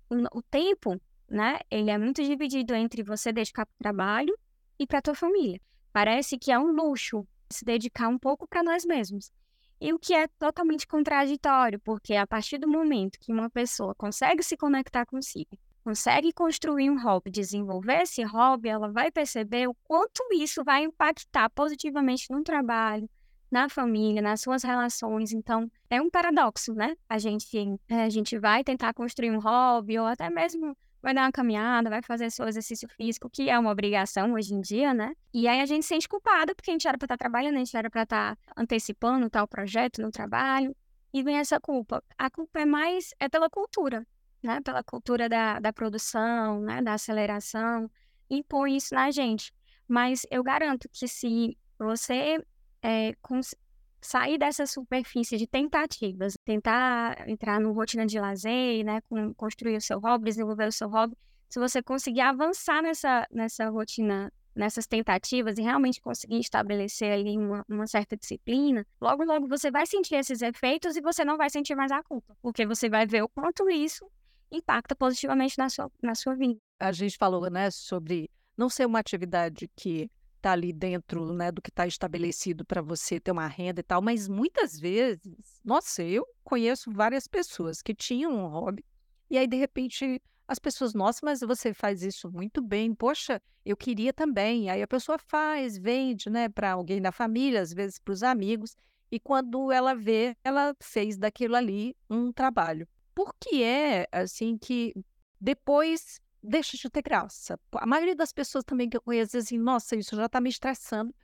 o, 0.10 0.40
o 0.40 0.42
tempo, 0.44 1.00
né? 1.30 1.60
Ele 1.70 1.90
é 1.90 1.98
muito 1.98 2.24
dividido 2.24 2.74
entre 2.74 3.04
você 3.04 3.32
dedicar 3.32 3.66
para 3.66 3.74
o 3.74 3.84
trabalho 3.84 4.38
e 4.80 4.88
para 4.88 5.02
tua 5.02 5.16
família. 5.16 5.60
Parece 5.92 6.38
que 6.38 6.52
é 6.52 6.58
um 6.58 6.72
luxo 6.72 7.28
se 7.50 7.64
dedicar 7.64 8.08
um 8.08 8.18
pouco 8.18 8.48
para 8.48 8.64
nós 8.64 8.86
mesmos. 8.86 9.32
E 9.80 9.92
o 9.92 10.00
que 10.00 10.14
é 10.14 10.28
totalmente 10.28 10.88
contraditório, 10.88 11.80
porque 11.80 12.16
a 12.16 12.26
partir 12.26 12.58
do 12.58 12.68
momento 12.68 13.20
que 13.20 13.34
uma 13.34 13.50
pessoa 13.50 13.94
consegue 13.94 14.42
se 14.42 14.56
conectar 14.56 15.06
consigo, 15.06 15.58
consegue 15.84 16.32
construir 16.32 16.90
um 16.90 17.02
hobby, 17.02 17.30
desenvolver 17.30 18.04
esse 18.04 18.24
hobby, 18.24 18.70
ela 18.70 18.90
vai 18.90 19.12
perceber 19.12 19.68
o 19.68 19.76
quanto 19.84 20.24
isso 20.34 20.64
vai 20.64 20.84
impactar 20.84 21.50
positivamente 21.50 22.32
no 22.32 22.42
trabalho, 22.44 23.10
na 23.52 23.68
família, 23.68 24.22
nas 24.22 24.42
suas 24.42 24.64
relações. 24.64 25.34
Então, 25.34 25.70
é 25.90 26.02
um 26.02 26.10
paradoxo, 26.10 26.74
né? 26.74 26.96
A 27.08 27.18
gente, 27.18 27.48
a 27.90 28.10
gente 28.10 28.40
vai 28.40 28.64
tentar 28.64 28.94
construir 28.94 29.32
um 29.32 29.40
hobby 29.40 30.00
ou 30.00 30.06
até 30.06 30.30
mesmo 30.30 30.76
vai 31.02 31.14
dar 31.14 31.24
uma 31.24 31.32
caminhada, 31.34 31.90
vai 31.90 32.02
fazer 32.02 32.32
seu 32.32 32.48
exercício 32.48 32.88
físico, 32.88 33.30
que 33.30 33.50
é 33.50 33.60
uma 33.60 33.70
obrigação 33.70 34.34
hoje 34.34 34.54
em 34.54 34.62
dia, 34.62 34.94
né? 34.94 35.14
E 35.34 35.50
aí 35.50 35.60
a 35.60 35.66
gente 35.66 35.84
se 35.84 35.90
sente 35.90 36.08
culpada 36.08 36.56
porque 36.56 36.72
a 36.72 36.74
gente 36.74 36.88
era 36.88 36.98
para 36.98 37.06
estar 37.06 37.18
tá 37.18 37.24
trabalhando, 37.24 37.56
a 37.56 37.58
gente 37.58 37.76
era 37.76 37.90
para 37.90 38.04
estar 38.04 38.38
tá 38.38 38.42
antecipando 38.56 39.30
tal 39.30 39.46
projeto 39.46 40.02
no 40.02 40.10
trabalho. 40.10 40.74
E 41.14 41.22
vem 41.22 41.38
essa 41.38 41.60
culpa. 41.60 42.02
A 42.18 42.28
culpa 42.30 42.62
é 42.62 42.66
mais 42.66 43.14
é 43.20 43.30
pela 43.30 43.48
cultura, 43.48 44.08
né, 44.44 44.60
pela 44.62 44.84
cultura 44.84 45.30
da, 45.30 45.60
da 45.60 45.72
produção, 45.72 46.60
né, 46.60 46.82
da 46.82 46.94
aceleração. 46.94 47.90
impor 48.30 48.68
isso 48.68 48.94
na 48.94 49.10
gente. 49.10 49.54
Mas 49.88 50.26
eu 50.30 50.44
garanto 50.44 50.90
que 50.90 51.08
se 51.08 51.58
você 51.78 52.44
é, 52.82 53.16
sair 54.02 54.38
dessa 54.38 54.66
superfície 54.66 55.38
de 55.38 55.48
tentativas, 55.48 56.38
tentar 56.44 57.28
entrar 57.28 57.60
no 57.60 57.72
rotina 57.72 58.06
de 58.06 58.20
lazer, 58.20 58.84
né, 58.84 59.02
construir 59.38 59.78
o 59.78 59.82
seu 59.82 60.00
hobby, 60.00 60.26
desenvolver 60.26 60.68
o 60.68 60.72
seu 60.72 60.90
hobby, 60.90 61.16
se 61.50 61.60
você 61.60 61.82
conseguir 61.82 62.22
avançar 62.22 62.82
nessa, 62.82 63.28
nessa 63.32 63.70
rotina, 63.70 64.32
nessas 64.56 64.88
tentativas 64.88 65.58
e 65.58 65.62
realmente 65.62 66.02
conseguir 66.02 66.40
estabelecer 66.40 67.12
ali 67.12 67.38
uma, 67.38 67.64
uma 67.70 67.88
certa 67.88 68.18
disciplina, 68.18 68.86
logo, 69.00 69.24
logo 69.24 69.48
você 69.48 69.70
vai 69.70 69.86
sentir 69.86 70.16
esses 70.16 70.42
efeitos 70.42 70.96
e 70.96 71.02
você 71.02 71.24
não 71.24 71.38
vai 71.38 71.50
sentir 71.50 71.76
mais 71.76 71.92
a 71.92 72.02
culpa, 72.04 72.36
porque 72.42 72.66
você 72.66 72.90
vai 72.90 73.06
ver 73.06 73.24
o 73.24 73.30
quanto 73.30 73.70
isso 73.70 74.10
impacta 74.54 74.96
positivamente 74.96 75.58
na 75.58 75.70
sua, 75.70 75.92
na 76.02 76.16
sua 76.16 76.36
vida. 76.36 76.60
A 76.80 76.92
gente 76.92 77.18
falou, 77.18 77.50
né, 77.50 77.72
sobre 77.72 78.30
não 78.56 78.70
ser 78.70 78.86
uma 78.86 79.00
atividade 79.00 79.70
que 79.76 80.10
está 80.38 80.52
ali 80.52 80.74
dentro 80.74 81.34
né, 81.34 81.52
do 81.52 81.62
que 81.62 81.70
está 81.70 81.88
estabelecido 81.88 82.66
para 82.66 82.82
você 82.82 83.20
ter 83.20 83.32
uma 83.32 83.48
renda 83.48 83.80
e 83.80 83.84
tal, 83.84 84.02
mas 84.02 84.28
muitas 84.28 84.78
vezes, 84.78 85.62
nossa, 85.64 86.04
eu 86.04 86.26
conheço 86.44 86.92
várias 86.92 87.28
pessoas 87.28 87.82
que 87.82 87.96
tinham 87.96 88.32
um 88.34 88.48
hobby 88.48 88.84
e 89.30 89.38
aí 89.38 89.48
de 89.48 89.56
repente 89.56 90.22
as 90.48 90.60
pessoas, 90.60 90.94
nossa, 90.94 91.22
mas 91.24 91.40
você 91.40 91.74
faz 91.74 92.04
isso 92.04 92.30
muito 92.32 92.62
bem, 92.62 92.94
poxa, 92.94 93.42
eu 93.66 93.78
queria 93.78 94.14
também. 94.14 94.70
Aí 94.70 94.82
a 94.82 94.88
pessoa 94.88 95.18
faz, 95.18 95.78
vende, 95.78 96.30
né, 96.30 96.50
para 96.50 96.74
alguém 96.74 97.02
da 97.02 97.12
família, 97.12 97.62
às 97.62 97.74
vezes 97.74 97.98
para 97.98 98.12
os 98.12 98.24
amigos, 98.24 98.76
e 99.10 99.20
quando 99.20 99.72
ela 99.72 99.96
vê, 99.96 100.36
ela 100.44 100.76
fez 100.82 101.18
daquilo 101.18 101.56
ali 101.56 101.96
um 102.10 102.32
trabalho. 102.32 102.88
Por 103.14 103.34
que 103.40 103.64
é 103.64 104.08
assim 104.12 104.58
que 104.58 104.94
depois 105.40 106.20
deixa 106.44 106.78
de 106.78 106.90
ter 106.90 107.02
graça. 107.02 107.58
A 107.74 107.86
maioria 107.86 108.16
das 108.16 108.34
pessoas 108.34 108.66
também 108.66 108.90
que 108.90 108.98
eu 108.98 109.02
conheço 109.02 109.32
diz 109.32 109.46
assim, 109.46 109.58
nossa, 109.58 109.96
isso 109.96 110.16
já 110.16 110.26
está 110.26 110.42
me 110.42 110.50
estressando, 110.50 111.16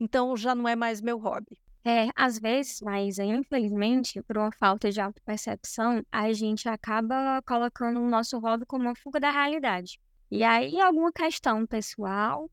então 0.00 0.36
já 0.36 0.54
não 0.54 0.68
é 0.68 0.74
mais 0.74 1.00
meu 1.00 1.18
hobby. 1.18 1.58
É, 1.86 2.08
às 2.16 2.38
vezes, 2.38 2.80
mas 2.80 3.18
infelizmente, 3.18 4.22
por 4.22 4.38
uma 4.38 4.50
falta 4.50 4.90
de 4.90 5.00
autopercepção, 5.00 6.02
a 6.10 6.32
gente 6.32 6.66
acaba 6.66 7.42
colocando 7.46 8.00
o 8.00 8.08
nosso 8.08 8.38
hobby 8.38 8.64
como 8.66 8.84
uma 8.84 8.96
fuga 8.96 9.20
da 9.20 9.30
realidade. 9.30 10.00
E 10.30 10.42
aí, 10.42 10.80
alguma 10.80 11.12
questão 11.12 11.66
pessoal 11.66 12.50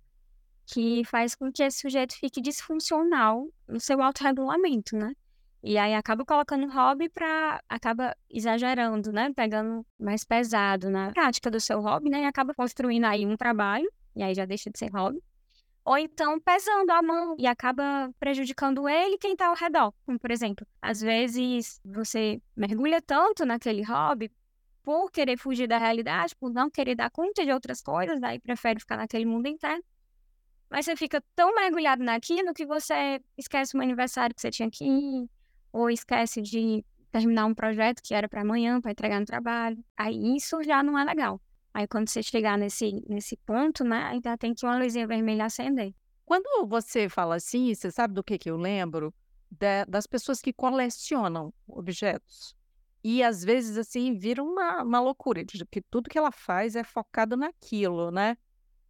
que 0.65 1.03
faz 1.05 1.33
com 1.33 1.51
que 1.51 1.63
esse 1.63 1.79
sujeito 1.79 2.13
fique 2.13 2.41
disfuncional 2.41 3.47
no 3.67 3.79
seu 3.79 4.01
autorregulamento, 4.01 4.97
né? 4.97 5.13
E 5.63 5.77
aí 5.77 5.93
acaba 5.93 6.25
colocando 6.25 6.67
hobby 6.71 7.07
para 7.07 7.61
acaba 7.69 8.15
exagerando, 8.29 9.11
né? 9.11 9.31
Pegando 9.35 9.85
mais 9.99 10.23
pesado 10.23 10.89
na 10.89 11.11
prática 11.11 11.51
do 11.51 11.59
seu 11.59 11.79
hobby, 11.81 12.09
né? 12.09 12.21
E 12.21 12.25
acaba 12.25 12.53
construindo 12.53 13.05
aí 13.05 13.25
um 13.25 13.37
trabalho, 13.37 13.89
e 14.15 14.23
aí 14.23 14.33
já 14.33 14.45
deixa 14.45 14.71
de 14.71 14.79
ser 14.79 14.89
hobby. 14.91 15.21
Ou 15.83 15.97
então 15.97 16.39
pesando 16.39 16.91
a 16.91 17.01
mão 17.01 17.35
e 17.39 17.47
acaba 17.47 18.11
prejudicando 18.19 18.87
ele 18.87 19.17
quem 19.17 19.33
está 19.33 19.47
ao 19.47 19.55
redor. 19.55 19.93
Como, 20.05 20.19
por 20.19 20.31
exemplo, 20.31 20.65
às 20.81 21.01
vezes 21.01 21.79
você 21.83 22.41
mergulha 22.55 23.01
tanto 23.01 23.45
naquele 23.45 23.83
hobby 23.83 24.31
por 24.83 25.11
querer 25.11 25.37
fugir 25.37 25.67
da 25.67 25.77
realidade, 25.77 26.35
por 26.35 26.51
não 26.51 26.69
querer 26.69 26.95
dar 26.95 27.11
conta 27.11 27.45
de 27.45 27.51
outras 27.51 27.81
coisas, 27.81 28.19
daí 28.19 28.39
prefere 28.39 28.79
ficar 28.79 28.97
naquele 28.97 29.25
mundo 29.25 29.47
interno. 29.47 29.83
Mas 30.69 30.85
você 30.85 30.95
fica 30.95 31.21
tão 31.35 31.53
mergulhado 31.53 32.03
naquilo 32.03 32.53
que 32.53 32.65
você 32.65 33.21
esquece 33.37 33.75
o 33.77 33.81
aniversário 33.81 34.33
que 34.33 34.41
você 34.41 34.49
tinha 34.49 34.69
que 34.71 34.85
ir, 34.85 35.29
ou 35.71 35.89
esquece 35.89 36.41
de 36.41 36.83
terminar 37.11 37.45
um 37.45 37.53
projeto 37.53 38.01
que 38.01 38.13
era 38.13 38.27
para 38.27 38.41
amanhã, 38.41 38.79
para 38.79 38.91
entregar 38.91 39.19
no 39.19 39.25
trabalho. 39.25 39.83
Aí 39.97 40.35
isso 40.35 40.63
já 40.63 40.81
não 40.81 40.97
é 40.97 41.03
legal. 41.03 41.41
Aí 41.73 41.87
quando 41.87 42.09
você 42.09 42.21
chegar 42.21 42.57
nesse, 42.57 43.03
nesse 43.07 43.37
ponto, 43.37 43.83
né, 43.83 44.03
ainda 44.03 44.37
tem 44.37 44.53
que 44.53 44.65
uma 44.65 44.77
luzinha 44.77 45.07
vermelha 45.07 45.45
acender. 45.45 45.93
Quando 46.25 46.67
você 46.67 47.09
fala 47.09 47.35
assim, 47.35 47.73
você 47.73 47.91
sabe 47.91 48.13
do 48.13 48.23
que, 48.23 48.37
que 48.37 48.49
eu 48.49 48.57
lembro? 48.57 49.13
De, 49.49 49.85
das 49.85 50.07
pessoas 50.07 50.41
que 50.41 50.53
colecionam 50.53 51.53
objetos. 51.67 52.55
E 53.03 53.23
às 53.23 53.43
vezes, 53.43 53.77
assim, 53.77 54.17
vira 54.17 54.43
uma, 54.43 54.83
uma 54.83 54.99
loucura, 55.01 55.43
de 55.43 55.65
que 55.65 55.81
tudo 55.81 56.09
que 56.09 56.17
ela 56.17 56.31
faz 56.31 56.75
é 56.75 56.83
focado 56.83 57.35
naquilo, 57.35 58.11
né? 58.11 58.37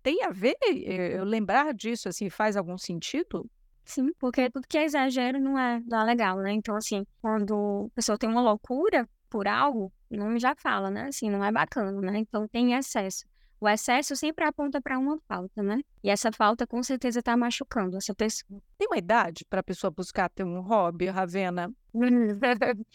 Tem 0.04 0.24
a 0.24 0.30
ver, 0.30 0.58
eh, 0.62 1.18
eu 1.18 1.24
lembrar 1.24 1.74
disso, 1.74 2.10
assim, 2.10 2.30
faz 2.30 2.58
algum 2.58 2.78
sentido? 2.78 3.50
Sim, 3.84 4.12
porque 4.20 4.50
tudo 4.50 4.68
que 4.68 4.78
é 4.78 4.86
exagero 4.86 5.40
não 5.40 5.58
é, 5.58 5.82
não 5.86 6.02
é 6.02 6.04
legal, 6.04 6.38
né? 6.38 6.52
Então, 6.54 6.76
assim, 6.76 7.06
quando 7.22 7.90
a 7.92 7.96
pessoa 7.96 8.18
tem 8.18 8.30
uma 8.30 8.42
loucura 8.42 9.08
por 9.30 9.48
algo, 9.48 9.92
o 10.10 10.16
nome 10.16 10.40
já 10.40 10.56
fala, 10.56 10.90
né? 10.90 11.08
Assim, 11.08 11.30
não 11.30 11.44
é 11.44 11.52
bacana, 11.52 12.00
né? 12.00 12.20
Então, 12.20 12.48
tem 12.48 12.74
excesso. 12.74 13.26
O 13.60 13.70
excesso 13.70 14.16
sempre 14.16 14.44
aponta 14.44 14.82
para 14.82 14.98
uma 14.98 15.20
falta, 15.28 15.62
né? 15.62 15.82
E 16.04 16.10
essa 16.10 16.32
falta 16.32 16.66
com 16.66 16.82
certeza 16.82 17.20
está 17.20 17.38
machucando 17.38 17.96
essa 17.96 18.14
pessoa. 18.16 18.60
Tem 18.76 18.88
uma 18.88 18.98
idade 18.98 19.46
para 19.48 19.60
a 19.60 19.64
pessoa 19.64 19.92
buscar 19.92 20.30
ter 20.30 20.44
um 20.44 20.62
hobby, 20.62 21.06
Ravena? 21.06 21.72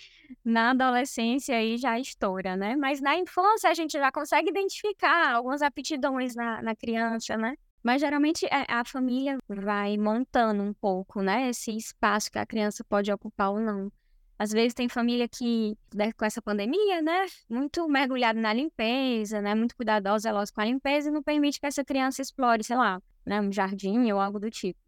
na 0.44 0.70
adolescência 0.70 1.56
aí 1.56 1.76
já 1.76 2.00
estoura, 2.00 2.56
né? 2.56 2.74
Mas 2.74 3.00
na 3.00 3.16
infância 3.16 3.70
a 3.70 3.74
gente 3.74 3.92
já 3.92 4.10
consegue 4.10 4.50
identificar 4.50 5.36
algumas 5.36 5.62
aptidões 5.62 6.34
na, 6.34 6.60
na 6.60 6.74
criança, 6.74 7.36
né? 7.36 7.54
Mas 7.86 8.00
geralmente 8.00 8.44
é, 8.46 8.66
a 8.68 8.84
família 8.84 9.38
vai 9.48 9.96
montando 9.96 10.60
um 10.60 10.74
pouco, 10.74 11.22
né, 11.22 11.50
esse 11.50 11.70
espaço 11.70 12.32
que 12.32 12.36
a 12.36 12.44
criança 12.44 12.82
pode 12.82 13.12
ocupar 13.12 13.52
ou 13.52 13.60
não. 13.60 13.92
Às 14.36 14.50
vezes 14.50 14.74
tem 14.74 14.88
família 14.88 15.28
que, 15.28 15.78
né, 15.94 16.10
com 16.14 16.24
essa 16.24 16.42
pandemia, 16.42 17.00
né, 17.00 17.26
muito 17.48 17.88
mergulhada 17.88 18.40
na 18.40 18.52
limpeza, 18.52 19.40
né, 19.40 19.54
muito 19.54 19.76
cuidadosa, 19.76 20.22
zelosa 20.22 20.52
com 20.52 20.60
a 20.62 20.64
limpeza 20.64 21.10
e 21.10 21.12
não 21.12 21.22
permite 21.22 21.60
que 21.60 21.66
essa 21.66 21.84
criança 21.84 22.20
explore, 22.20 22.64
sei 22.64 22.76
lá, 22.76 23.00
né, 23.24 23.40
um 23.40 23.52
jardim 23.52 24.10
ou 24.10 24.18
algo 24.18 24.40
do 24.40 24.50
tipo. 24.50 24.80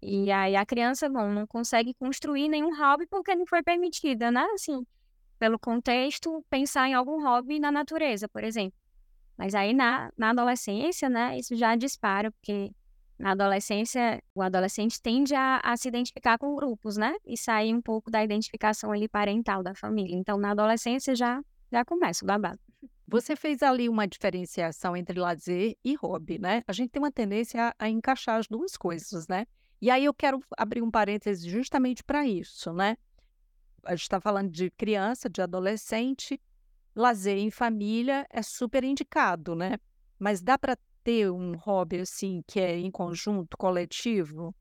E 0.00 0.32
aí 0.32 0.56
a 0.56 0.64
criança, 0.64 1.10
bom, 1.10 1.28
não 1.28 1.46
consegue 1.46 1.92
construir 1.92 2.48
nenhum 2.48 2.74
hobby 2.74 3.06
porque 3.06 3.34
não 3.34 3.44
foi 3.46 3.62
permitida, 3.62 4.30
né, 4.30 4.46
assim, 4.54 4.82
pelo 5.38 5.58
contexto, 5.58 6.42
pensar 6.48 6.88
em 6.88 6.94
algum 6.94 7.22
hobby 7.22 7.60
na 7.60 7.70
natureza, 7.70 8.26
por 8.30 8.42
exemplo. 8.42 8.79
Mas 9.40 9.54
aí 9.54 9.72
na, 9.72 10.12
na 10.18 10.30
adolescência, 10.30 11.08
né, 11.08 11.38
isso 11.38 11.56
já 11.56 11.74
dispara, 11.74 12.30
porque 12.30 12.70
na 13.18 13.30
adolescência, 13.30 14.22
o 14.34 14.42
adolescente 14.42 15.00
tende 15.00 15.34
a, 15.34 15.62
a, 15.64 15.74
se 15.78 15.88
identificar 15.88 16.36
com 16.36 16.54
grupos, 16.54 16.98
né? 16.98 17.14
E 17.26 17.38
sair 17.38 17.74
um 17.74 17.80
pouco 17.80 18.10
da 18.10 18.22
identificação 18.22 18.92
ali 18.92 19.08
parental 19.08 19.62
da 19.62 19.74
família. 19.74 20.14
Então, 20.14 20.36
na 20.36 20.50
adolescência 20.50 21.14
já, 21.14 21.42
já 21.72 21.82
começa 21.86 22.22
o 22.22 22.26
babado. 22.26 22.58
Você 23.08 23.34
fez 23.34 23.62
ali 23.62 23.88
uma 23.88 24.06
diferenciação 24.06 24.94
entre 24.94 25.18
lazer 25.18 25.74
e 25.82 25.94
hobby, 25.94 26.38
né? 26.38 26.62
A 26.66 26.72
gente 26.74 26.90
tem 26.90 27.00
uma 27.00 27.10
tendência 27.10 27.68
a, 27.68 27.74
a 27.78 27.88
encaixar 27.88 28.38
as 28.38 28.46
duas 28.46 28.76
coisas, 28.76 29.26
né? 29.26 29.46
E 29.80 29.90
aí 29.90 30.04
eu 30.04 30.12
quero 30.12 30.42
abrir 30.54 30.82
um 30.82 30.90
parêntese 30.90 31.48
justamente 31.48 32.04
para 32.04 32.26
isso, 32.26 32.74
né? 32.74 32.96
A 33.84 33.92
gente 33.92 34.02
está 34.02 34.20
falando 34.20 34.50
de 34.50 34.70
criança, 34.70 35.30
de 35.30 35.40
adolescente, 35.40 36.38
lazer 36.94 37.38
em 37.38 37.50
família 37.50 38.26
é 38.30 38.42
super 38.42 38.84
indicado, 38.84 39.54
né? 39.54 39.78
Mas 40.18 40.42
dá 40.42 40.58
para 40.58 40.76
ter 41.02 41.30
um 41.30 41.56
hobby 41.56 42.00
assim 42.00 42.42
que 42.46 42.60
é 42.60 42.78
em 42.78 42.90
conjunto, 42.90 43.56
coletivo? 43.56 44.54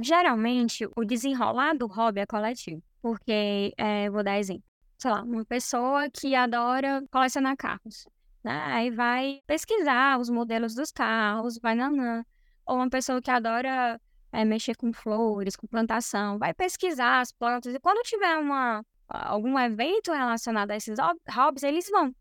Geralmente, 0.00 0.88
o 0.96 1.04
desenrolar 1.04 1.74
do 1.74 1.86
hobby 1.86 2.20
é 2.20 2.26
coletivo. 2.26 2.82
Porque, 3.00 3.72
é, 3.76 4.10
vou 4.10 4.22
dar 4.22 4.38
exemplo. 4.38 4.64
Sei 4.98 5.10
lá, 5.10 5.22
uma 5.22 5.44
pessoa 5.44 6.10
que 6.10 6.34
adora 6.34 7.04
colecionar 7.10 7.56
carros. 7.56 8.06
Né? 8.42 8.60
Aí 8.66 8.90
vai 8.90 9.40
pesquisar 9.46 10.18
os 10.18 10.28
modelos 10.28 10.74
dos 10.74 10.90
carros, 10.90 11.58
vai 11.58 11.74
nanã. 11.74 12.24
Ou 12.66 12.76
uma 12.76 12.90
pessoa 12.90 13.22
que 13.22 13.30
adora 13.30 14.00
é, 14.32 14.44
mexer 14.44 14.74
com 14.74 14.92
flores, 14.92 15.56
com 15.56 15.66
plantação, 15.66 16.38
vai 16.38 16.52
pesquisar 16.52 17.20
as 17.20 17.32
plantas. 17.32 17.74
E 17.74 17.80
quando 17.80 18.02
tiver 18.02 18.36
uma, 18.36 18.84
algum 19.08 19.58
evento 19.58 20.12
relacionado 20.12 20.70
a 20.70 20.76
esses 20.76 20.98
hobbies, 21.30 21.62
eles 21.62 21.88
vão. 21.90 22.14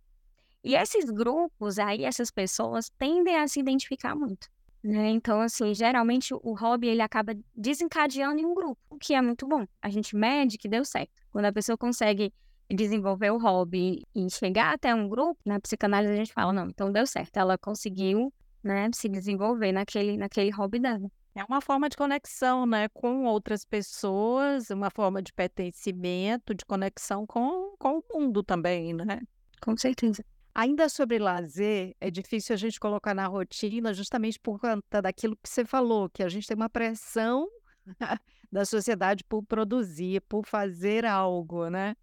E 0.63 0.75
esses 0.75 1.09
grupos 1.09 1.79
aí, 1.79 2.03
essas 2.03 2.31
pessoas 2.31 2.89
tendem 2.97 3.37
a 3.37 3.47
se 3.47 3.59
identificar 3.59 4.15
muito. 4.15 4.47
Né? 4.83 5.09
Então, 5.09 5.41
assim, 5.41 5.73
geralmente 5.73 6.33
o 6.33 6.53
hobby 6.53 6.87
ele 6.87 7.01
acaba 7.01 7.35
desencadeando 7.55 8.39
em 8.39 8.45
um 8.45 8.53
grupo, 8.53 8.79
o 8.89 8.97
que 8.97 9.13
é 9.13 9.21
muito 9.21 9.47
bom. 9.47 9.65
A 9.81 9.89
gente 9.89 10.15
mede 10.15 10.57
que 10.57 10.67
deu 10.67 10.85
certo. 10.85 11.11
Quando 11.31 11.45
a 11.45 11.53
pessoa 11.53 11.77
consegue 11.77 12.33
desenvolver 12.69 13.31
o 13.31 13.37
hobby 13.37 14.03
e 14.13 14.29
chegar 14.29 14.73
até 14.73 14.93
um 14.93 15.07
grupo, 15.07 15.39
na 15.45 15.59
psicanálise 15.59 16.13
a 16.13 16.17
gente 16.17 16.33
fala, 16.33 16.53
não, 16.53 16.67
então 16.69 16.91
deu 16.91 17.05
certo. 17.05 17.37
Ela 17.37 17.57
conseguiu 17.57 18.31
né, 18.63 18.89
se 18.93 19.09
desenvolver 19.09 19.71
naquele, 19.71 20.17
naquele 20.17 20.51
hobby 20.51 20.79
dela. 20.79 21.09
É 21.37 21.43
uma 21.43 21.61
forma 21.61 21.87
de 21.87 21.95
conexão, 21.95 22.65
né, 22.65 22.89
com 22.89 23.25
outras 23.25 23.63
pessoas, 23.63 24.71
uma 24.71 24.89
forma 24.89 25.21
de 25.21 25.31
pertencimento, 25.31 26.55
de 26.55 26.65
conexão 26.65 27.27
com, 27.27 27.75
com 27.77 27.99
o 27.99 28.03
mundo 28.11 28.41
também, 28.41 28.91
né? 28.91 29.21
Com 29.61 29.77
certeza. 29.77 30.25
Ainda 30.55 30.89
sobre 30.89 31.19
lazer, 31.19 31.95
é 32.01 32.09
difícil 32.09 32.55
a 32.55 32.57
gente 32.57 32.79
colocar 32.79 33.13
na 33.13 33.27
rotina 33.27 33.93
justamente 33.93 34.39
por 34.39 34.59
conta 34.59 34.99
daquilo 34.99 35.37
que 35.37 35.47
você 35.47 35.63
falou, 35.63 36.09
que 36.09 36.23
a 36.23 36.29
gente 36.29 36.47
tem 36.47 36.55
uma 36.57 36.71
pressão 36.71 37.47
da 38.51 38.65
sociedade 38.65 39.23
por 39.23 39.43
produzir, 39.43 40.21
por 40.21 40.43
fazer 40.43 41.05
algo, 41.05 41.69
né? 41.69 41.95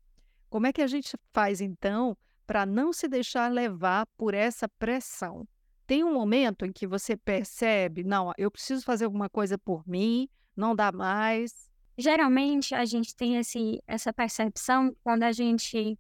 Como 0.49 0.69
é 0.69 0.73
que 0.73 0.81
a 0.81 0.87
gente 0.87 1.17
faz 1.33 1.61
então 1.61 2.17
para 2.47 2.65
não 2.65 2.93
se 2.93 3.09
deixar 3.09 3.51
levar 3.51 4.07
por 4.17 4.33
essa 4.33 4.69
pressão? 4.69 5.45
Tem 5.87 6.03
um 6.03 6.13
momento 6.13 6.65
em 6.65 6.73
que 6.73 6.87
você 6.87 7.17
percebe, 7.17 8.03
não, 8.03 8.33
eu 8.39 8.51
preciso 8.51 8.85
fazer 8.85 9.05
alguma 9.05 9.29
coisa 9.29 9.59
por 9.59 9.87
mim, 9.87 10.29
não 10.57 10.75
dá 10.75 10.91
mais. 10.91 11.71
Geralmente 11.97 12.75
a 12.75 12.85
gente 12.85 13.15
tem 13.15 13.37
esse, 13.37 13.83
essa 13.87 14.13
percepção 14.13 14.97
quando 15.03 15.25
a 15.25 15.33
gente 15.33 15.99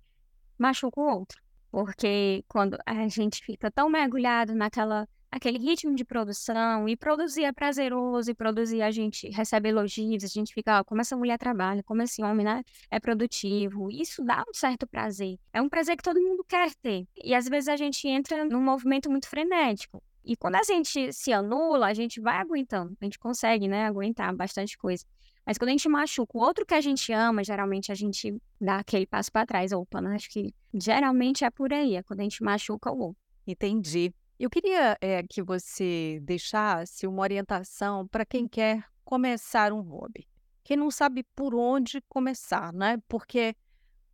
machuca 0.58 1.00
o 1.00 1.04
outro. 1.04 1.42
Porque 1.70 2.44
quando 2.48 2.78
a 2.86 3.08
gente 3.08 3.44
fica 3.44 3.70
tão 3.70 3.90
mergulhado 3.90 4.54
naquela 4.54 5.08
aquele 5.34 5.58
ritmo 5.58 5.96
de 5.96 6.04
produção, 6.04 6.88
e 6.88 6.96
produzir 6.96 7.42
é 7.42 7.52
prazeroso, 7.52 8.30
e 8.30 8.34
produzir 8.34 8.82
a 8.82 8.90
gente 8.92 9.28
recebe 9.30 9.68
elogios, 9.68 10.22
a 10.22 10.28
gente 10.28 10.54
fica, 10.54 10.78
ó, 10.78 10.84
como 10.84 11.00
essa 11.00 11.16
mulher 11.16 11.36
trabalha, 11.36 11.82
como 11.82 12.02
esse 12.02 12.22
homem, 12.22 12.46
né, 12.46 12.62
é 12.88 13.00
produtivo. 13.00 13.90
Isso 13.90 14.24
dá 14.24 14.44
um 14.48 14.54
certo 14.54 14.86
prazer. 14.86 15.36
É 15.52 15.60
um 15.60 15.68
prazer 15.68 15.96
que 15.96 16.04
todo 16.04 16.20
mundo 16.20 16.44
quer 16.44 16.72
ter. 16.76 17.04
E 17.22 17.34
às 17.34 17.48
vezes 17.48 17.68
a 17.68 17.76
gente 17.76 18.06
entra 18.06 18.44
num 18.44 18.62
movimento 18.62 19.10
muito 19.10 19.28
frenético. 19.28 20.00
E 20.24 20.36
quando 20.36 20.54
a 20.54 20.62
gente 20.62 21.12
se 21.12 21.32
anula, 21.32 21.88
a 21.88 21.94
gente 21.94 22.20
vai 22.20 22.36
aguentando. 22.36 22.96
A 23.00 23.04
gente 23.04 23.18
consegue, 23.18 23.66
né, 23.66 23.86
aguentar 23.86 24.34
bastante 24.34 24.78
coisa. 24.78 25.04
Mas 25.44 25.58
quando 25.58 25.70
a 25.70 25.72
gente 25.72 25.88
machuca 25.88 26.38
o 26.38 26.40
outro 26.40 26.64
que 26.64 26.74
a 26.74 26.80
gente 26.80 27.12
ama, 27.12 27.42
geralmente 27.42 27.90
a 27.90 27.94
gente 27.94 28.34
dá 28.58 28.78
aquele 28.78 29.04
passo 29.04 29.30
para 29.30 29.44
trás. 29.44 29.72
Opa, 29.72 30.00
né? 30.00 30.14
Acho 30.14 30.30
que 30.30 30.54
geralmente 30.72 31.44
é 31.44 31.50
por 31.50 31.72
aí, 31.72 31.96
é 31.96 32.02
quando 32.02 32.20
a 32.20 32.22
gente 32.22 32.42
machuca 32.42 32.90
o 32.90 32.98
outro. 32.98 33.22
Entendi. 33.46 34.14
Eu 34.38 34.50
queria 34.50 34.98
é, 35.00 35.22
que 35.22 35.42
você 35.42 36.18
deixasse 36.22 37.06
uma 37.06 37.22
orientação 37.22 38.06
para 38.08 38.26
quem 38.26 38.48
quer 38.48 38.84
começar 39.04 39.72
um 39.72 39.80
hobby. 39.80 40.26
Quem 40.64 40.76
não 40.76 40.90
sabe 40.90 41.22
por 41.36 41.54
onde 41.54 42.00
começar, 42.08 42.72
né? 42.72 42.96
Porque 43.08 43.54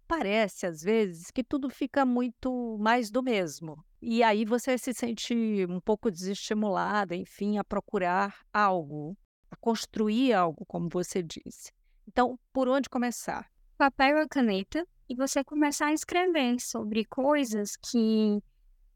parece, 0.06 0.66
às 0.66 0.82
vezes, 0.82 1.30
que 1.30 1.42
tudo 1.42 1.70
fica 1.70 2.04
muito 2.04 2.76
mais 2.78 3.10
do 3.10 3.22
mesmo. 3.22 3.82
E 4.02 4.22
aí 4.22 4.44
você 4.44 4.76
se 4.76 4.92
sente 4.92 5.34
um 5.68 5.80
pouco 5.80 6.10
desestimulada, 6.10 7.14
enfim, 7.14 7.56
a 7.56 7.64
procurar 7.64 8.40
algo, 8.52 9.16
a 9.50 9.56
construir 9.56 10.34
algo, 10.34 10.66
como 10.66 10.88
você 10.90 11.22
disse. 11.22 11.72
Então, 12.06 12.38
por 12.52 12.68
onde 12.68 12.90
começar? 12.90 13.48
Papel 13.78 14.18
e 14.18 14.28
caneta, 14.28 14.86
e 15.08 15.14
você 15.14 15.42
começar 15.42 15.86
a 15.86 15.92
escrever 15.92 16.60
sobre 16.60 17.04
coisas 17.04 17.76
que 17.76 18.42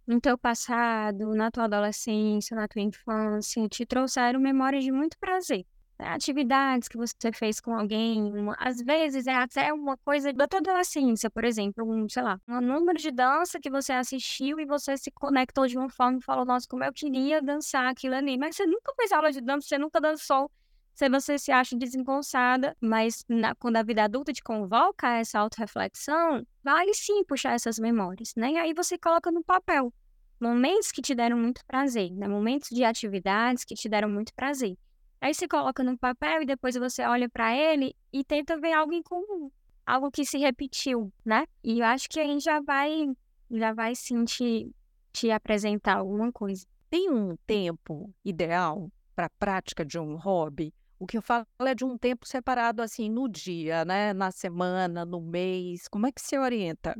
no 0.06 0.20
teu 0.20 0.36
passado, 0.36 1.34
na 1.34 1.50
tua 1.50 1.64
adolescência, 1.64 2.56
na 2.56 2.68
tua 2.68 2.82
infância, 2.82 3.68
te 3.68 3.86
trouxeram 3.86 4.38
memórias 4.40 4.84
de 4.84 4.92
muito 4.92 5.18
prazer. 5.18 5.64
Né? 5.98 6.08
Atividades 6.08 6.88
que 6.88 6.96
você 6.96 7.32
fez 7.32 7.60
com 7.60 7.74
alguém, 7.74 8.22
uma, 8.36 8.56
às 8.58 8.80
vezes 8.80 9.26
é 9.26 9.34
até 9.34 9.72
uma 9.72 9.96
coisa 9.98 10.32
da 10.32 10.46
tua 10.46 10.58
adolescência, 10.60 11.30
por 11.30 11.44
exemplo, 11.44 11.84
um, 11.84 12.08
sei 12.08 12.22
lá, 12.22 12.38
um 12.48 12.60
número 12.60 12.98
de 12.98 13.10
dança 13.10 13.60
que 13.60 13.70
você 13.70 13.92
assistiu 13.92 14.58
e 14.60 14.66
você 14.66 14.96
se 14.96 15.10
conectou 15.10 15.66
de 15.66 15.78
uma 15.78 15.88
forma 15.88 16.18
e 16.18 16.22
falou, 16.22 16.44
nossa, 16.44 16.66
como 16.68 16.84
eu 16.84 16.92
queria 16.92 17.40
dançar 17.40 17.86
aquilo 17.86 18.14
ali. 18.14 18.36
Mas 18.36 18.56
você 18.56 18.66
nunca 18.66 18.92
fez 18.96 19.12
aula 19.12 19.32
de 19.32 19.40
dança, 19.40 19.68
você 19.68 19.78
nunca 19.78 20.00
dançou, 20.00 20.50
se 20.94 21.08
você 21.08 21.38
se 21.38 21.50
acha 21.50 21.76
desengonçada, 21.76 22.76
mas 22.80 23.24
na, 23.28 23.54
quando 23.56 23.76
a 23.76 23.82
vida 23.82 24.04
adulta 24.04 24.32
te 24.32 24.42
convoca 24.42 25.08
a 25.08 25.18
essa 25.18 25.40
autorreflexão, 25.40 26.46
vale 26.62 26.94
sim 26.94 27.24
puxar 27.24 27.54
essas 27.54 27.78
memórias, 27.78 28.32
né? 28.36 28.52
E 28.52 28.56
aí 28.56 28.72
você 28.72 28.96
coloca 28.96 29.30
no 29.32 29.42
papel 29.42 29.92
momentos 30.40 30.92
que 30.92 31.02
te 31.02 31.14
deram 31.14 31.36
muito 31.36 31.64
prazer, 31.66 32.12
né? 32.12 32.28
Momentos 32.28 32.68
de 32.70 32.84
atividades 32.84 33.64
que 33.64 33.74
te 33.74 33.88
deram 33.88 34.08
muito 34.08 34.32
prazer. 34.34 34.76
Aí 35.20 35.34
você 35.34 35.48
coloca 35.48 35.82
no 35.82 35.98
papel 35.98 36.42
e 36.42 36.46
depois 36.46 36.76
você 36.76 37.02
olha 37.02 37.28
para 37.28 37.56
ele 37.56 37.96
e 38.12 38.22
tenta 38.22 38.56
ver 38.56 38.72
algo 38.72 38.92
em 38.92 39.02
comum, 39.02 39.50
algo 39.84 40.10
que 40.10 40.24
se 40.24 40.38
repetiu, 40.38 41.12
né? 41.24 41.46
E 41.62 41.80
eu 41.80 41.86
acho 41.86 42.08
que 42.08 42.20
a 42.20 42.24
gente 42.24 42.44
já 42.44 42.60
vai, 42.60 43.10
já 43.50 43.72
vai 43.72 43.96
sim 43.96 44.24
te, 44.24 44.70
te 45.12 45.30
apresentar 45.30 45.96
alguma 45.96 46.30
coisa. 46.30 46.64
Tem 46.88 47.10
um 47.10 47.36
tempo 47.46 48.14
ideal 48.24 48.92
para 49.16 49.26
a 49.26 49.30
prática 49.30 49.84
de 49.84 49.98
um 49.98 50.16
hobby? 50.16 50.72
O 50.98 51.06
que 51.06 51.18
eu 51.18 51.22
falo 51.22 51.46
é 51.60 51.74
de 51.74 51.84
um 51.84 51.98
tempo 51.98 52.26
separado 52.26 52.80
assim 52.80 53.10
no 53.10 53.28
dia, 53.28 53.84
né? 53.84 54.12
Na 54.12 54.30
semana, 54.30 55.04
no 55.04 55.20
mês. 55.20 55.88
Como 55.88 56.06
é 56.06 56.12
que 56.12 56.20
se 56.20 56.38
orienta? 56.38 56.96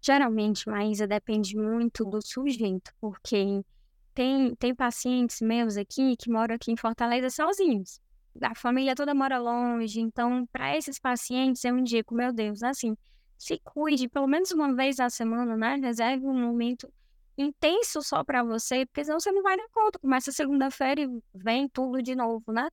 Geralmente, 0.00 0.68
Maísa, 0.68 1.06
depende 1.06 1.56
muito 1.56 2.04
do 2.04 2.20
sujeito, 2.20 2.92
porque 3.00 3.64
tem, 4.12 4.54
tem 4.56 4.74
pacientes 4.74 5.40
meus 5.40 5.76
aqui 5.76 6.16
que 6.16 6.30
moram 6.30 6.56
aqui 6.56 6.70
em 6.70 6.76
Fortaleza 6.76 7.30
sozinhos. 7.30 8.00
A 8.42 8.54
família 8.54 8.94
toda 8.94 9.14
mora 9.14 9.38
longe, 9.38 10.00
então, 10.00 10.46
para 10.52 10.76
esses 10.76 10.98
pacientes, 10.98 11.64
eu 11.64 11.78
indico, 11.78 12.14
meu 12.14 12.32
Deus, 12.32 12.62
assim, 12.62 12.96
se 13.38 13.58
cuide 13.64 14.08
pelo 14.08 14.26
menos 14.26 14.50
uma 14.50 14.74
vez 14.74 14.96
na 14.98 15.08
semana, 15.08 15.56
né? 15.56 15.76
Reserve 15.76 16.26
um 16.26 16.38
momento 16.38 16.92
intenso 17.38 18.02
só 18.02 18.22
para 18.22 18.42
você, 18.42 18.84
porque 18.86 19.04
senão 19.04 19.18
você 19.18 19.32
não 19.32 19.42
vai 19.42 19.56
dar 19.56 19.68
conta. 19.72 19.98
Começa 19.98 20.32
segunda-feira 20.32 21.00
e 21.00 21.08
vem 21.34 21.68
tudo 21.68 22.02
de 22.02 22.14
novo, 22.14 22.52
né? 22.52 22.68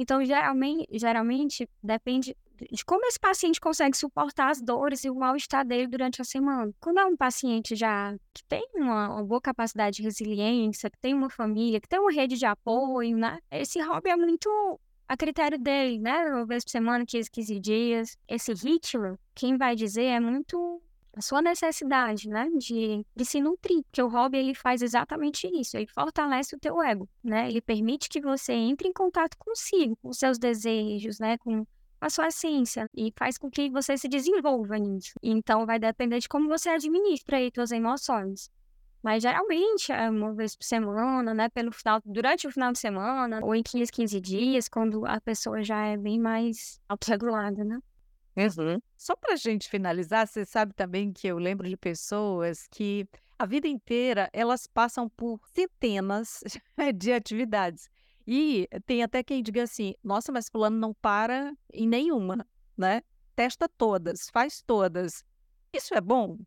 Então, 0.00 0.24
geralmente, 0.24 0.86
geralmente 0.92 1.68
depende 1.82 2.34
de 2.72 2.82
como 2.86 3.04
esse 3.04 3.20
paciente 3.20 3.60
consegue 3.60 3.94
suportar 3.94 4.48
as 4.48 4.58
dores 4.58 5.04
e 5.04 5.10
o 5.10 5.14
mal-estar 5.14 5.62
dele 5.62 5.86
durante 5.86 6.22
a 6.22 6.24
semana. 6.24 6.72
Quando 6.80 7.00
é 7.00 7.04
um 7.04 7.14
paciente 7.14 7.76
já 7.76 8.16
que 8.32 8.42
tem 8.44 8.66
uma, 8.74 9.10
uma, 9.10 9.22
boa 9.22 9.42
capacidade 9.42 9.98
de 9.98 10.02
resiliência, 10.02 10.88
que 10.88 10.98
tem 10.98 11.12
uma 11.12 11.28
família, 11.28 11.78
que 11.82 11.88
tem 11.88 11.98
uma 11.98 12.10
rede 12.10 12.38
de 12.38 12.46
apoio, 12.46 13.14
né? 13.14 13.40
Esse 13.50 13.78
hobby 13.82 14.08
é 14.08 14.16
muito 14.16 14.80
a 15.06 15.18
critério 15.18 15.58
dele, 15.58 15.98
né? 15.98 16.24
Uma 16.30 16.46
vez 16.46 16.64
por 16.64 16.70
semana, 16.70 17.04
15, 17.04 17.30
15 17.30 17.60
dias. 17.60 18.16
Esse 18.26 18.54
ritmo, 18.54 19.18
quem 19.34 19.58
vai 19.58 19.76
dizer 19.76 20.04
é 20.04 20.20
muito 20.20 20.82
a 21.14 21.20
sua 21.20 21.42
necessidade, 21.42 22.28
né, 22.28 22.48
de, 22.56 23.04
de 23.14 23.24
se 23.24 23.40
nutrir, 23.40 23.82
porque 23.84 24.02
o 24.02 24.08
hobby 24.08 24.38
ele 24.38 24.54
faz 24.54 24.82
exatamente 24.82 25.48
isso, 25.52 25.76
ele 25.76 25.86
fortalece 25.86 26.54
o 26.54 26.58
teu 26.58 26.80
ego, 26.82 27.08
né, 27.22 27.48
ele 27.48 27.60
permite 27.60 28.08
que 28.08 28.20
você 28.20 28.52
entre 28.52 28.88
em 28.88 28.92
contato 28.92 29.36
consigo, 29.38 29.96
com 30.02 30.12
seus 30.12 30.38
desejos, 30.38 31.18
né, 31.18 31.36
com 31.38 31.66
a 32.00 32.08
sua 32.08 32.28
essência 32.28 32.88
e 32.96 33.12
faz 33.16 33.36
com 33.36 33.50
que 33.50 33.68
você 33.68 33.96
se 33.98 34.08
desenvolva 34.08 34.78
nisso. 34.78 35.12
Então 35.22 35.66
vai 35.66 35.78
depender 35.78 36.18
de 36.18 36.28
como 36.28 36.48
você 36.48 36.70
administra 36.70 37.36
aí 37.36 37.50
suas 37.54 37.70
emoções. 37.70 38.50
Mas 39.02 39.22
geralmente 39.22 39.92
é 39.92 40.10
uma 40.10 40.32
vez 40.34 40.54
por 40.54 40.64
semana, 40.64 41.32
né? 41.32 41.48
Pelo 41.48 41.72
final, 41.72 42.00
durante 42.04 42.46
o 42.46 42.52
final 42.52 42.70
de 42.70 42.78
semana, 42.78 43.40
ou 43.42 43.54
em 43.54 43.62
15, 43.62 43.90
15 43.90 44.20
dias, 44.20 44.68
quando 44.68 45.06
a 45.06 45.18
pessoa 45.20 45.62
já 45.62 45.86
é 45.86 45.96
bem 45.96 46.18
mais 46.18 46.78
autorregulada, 46.86 47.64
né? 47.64 47.80
Uhum. 48.36 48.80
Só 48.96 49.16
para 49.16 49.34
a 49.34 49.36
gente 49.36 49.68
finalizar, 49.68 50.26
você 50.26 50.44
sabe 50.44 50.72
também 50.74 51.12
que 51.12 51.26
eu 51.26 51.38
lembro 51.38 51.68
de 51.68 51.76
pessoas 51.76 52.66
que 52.70 53.06
a 53.38 53.46
vida 53.46 53.66
inteira 53.66 54.28
elas 54.32 54.66
passam 54.66 55.08
por 55.08 55.40
centenas 55.52 56.42
de 56.94 57.12
atividades. 57.12 57.88
E 58.26 58.68
tem 58.86 59.02
até 59.02 59.22
quem 59.22 59.42
diga 59.42 59.62
assim: 59.62 59.94
nossa, 60.04 60.30
mas 60.30 60.48
Fulano 60.48 60.76
não 60.78 60.94
para 60.94 61.52
em 61.72 61.88
nenhuma, 61.88 62.46
né? 62.76 63.02
Testa 63.34 63.68
todas, 63.68 64.28
faz 64.30 64.62
todas. 64.62 65.24
Isso 65.72 65.94
é 65.94 66.00
bom? 66.00 66.38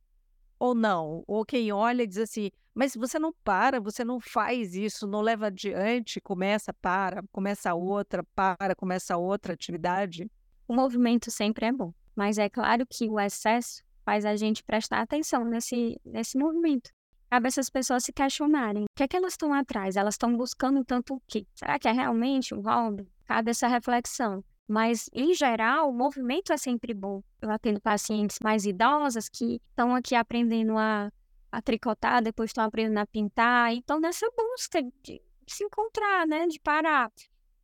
Ou 0.59 0.73
não? 0.73 1.23
Ou 1.27 1.43
quem 1.43 1.71
olha 1.71 2.03
e 2.03 2.07
diz 2.07 2.19
assim: 2.19 2.49
mas 2.73 2.95
você 2.95 3.19
não 3.19 3.31
para, 3.43 3.79
você 3.79 4.03
não 4.03 4.19
faz 4.19 4.75
isso, 4.75 5.05
não 5.05 5.21
leva 5.21 5.47
adiante, 5.47 6.19
começa, 6.19 6.73
para, 6.73 7.23
começa 7.31 7.73
outra, 7.73 8.23
para, 8.35 8.75
começa 8.75 9.15
outra 9.15 9.53
atividade. 9.53 10.29
O 10.67 10.73
movimento 10.73 11.29
sempre 11.29 11.65
é 11.65 11.71
bom, 11.71 11.93
mas 12.15 12.37
é 12.37 12.49
claro 12.49 12.85
que 12.89 13.09
o 13.09 13.19
excesso 13.19 13.83
faz 14.05 14.25
a 14.25 14.35
gente 14.35 14.63
prestar 14.63 15.01
atenção 15.01 15.45
nesse, 15.45 15.99
nesse 16.05 16.37
movimento 16.37 16.91
cabe 17.33 17.47
essas 17.47 17.67
pessoas 17.67 18.03
se 18.03 18.13
questionarem. 18.13 18.83
O 18.83 18.95
que 18.95 19.01
é 19.01 19.07
que 19.07 19.17
elas 19.17 19.33
estão 19.33 19.51
atrás? 19.51 19.95
Elas 19.95 20.13
estão 20.13 20.37
buscando 20.37 20.85
tanto 20.85 21.15
o 21.15 21.21
quê? 21.27 21.47
Será 21.55 21.79
que 21.79 21.87
é 21.87 21.91
realmente 21.91 22.53
um 22.53 22.61
hobby? 22.61 23.07
Cabe 23.25 23.49
essa 23.49 23.67
reflexão. 23.67 24.43
Mas, 24.67 25.09
em 25.11 25.33
geral, 25.33 25.89
o 25.89 25.93
movimento 25.93 26.53
é 26.53 26.57
sempre 26.57 26.93
bom. 26.93 27.23
Eu 27.41 27.49
atendo 27.49 27.81
pacientes 27.81 28.37
mais 28.43 28.65
idosas 28.65 29.27
que 29.27 29.59
estão 29.69 29.95
aqui 29.95 30.13
aprendendo 30.13 30.77
a, 30.77 31.11
a 31.51 31.61
tricotar, 31.61 32.21
depois 32.21 32.51
estão 32.51 32.63
aprendendo 32.63 32.99
a 32.99 33.07
pintar. 33.07 33.73
Então, 33.73 33.99
nessa 33.99 34.27
busca 34.37 34.83
de 35.01 35.19
se 35.47 35.63
encontrar, 35.63 36.27
né? 36.27 36.45
De 36.45 36.59
parar. 36.59 37.11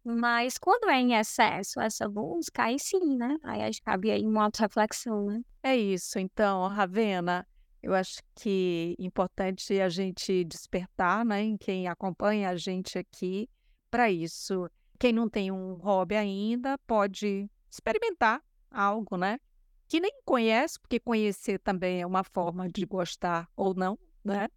Mas 0.03 0.57
quando 0.57 0.89
é 0.89 0.99
em 0.99 1.13
excesso 1.13 1.79
essa 1.79 2.07
busca, 2.07 2.63
aí 2.63 2.79
sim, 2.79 3.17
né? 3.17 3.37
Aí 3.43 3.71
cabe 3.83 4.11
aí 4.11 4.25
uma 4.25 4.43
auto-reflexão, 4.45 5.25
né? 5.25 5.41
É 5.61 5.75
isso. 5.75 6.17
Então, 6.17 6.67
Ravena, 6.67 7.45
eu 7.81 7.93
acho 7.93 8.21
que 8.35 8.95
é 8.99 9.03
importante 9.03 9.79
a 9.79 9.89
gente 9.89 10.43
despertar, 10.43 11.23
né, 11.25 11.41
em 11.41 11.57
quem 11.57 11.87
acompanha 11.87 12.49
a 12.49 12.55
gente 12.55 12.97
aqui 12.97 13.49
para 13.89 14.09
isso. 14.11 14.69
Quem 14.97 15.13
não 15.13 15.29
tem 15.29 15.51
um 15.51 15.75
hobby 15.75 16.15
ainda 16.15 16.77
pode 16.79 17.49
experimentar 17.69 18.41
algo, 18.69 19.15
né? 19.17 19.39
Que 19.87 19.99
nem 19.99 20.11
conhece, 20.25 20.79
porque 20.79 20.99
conhecer 20.99 21.57
também 21.59 22.01
é 22.01 22.05
uma 22.05 22.23
forma 22.23 22.67
de 22.67 22.85
gostar 22.85 23.49
ou 23.55 23.73
não, 23.73 23.97
né? 24.23 24.47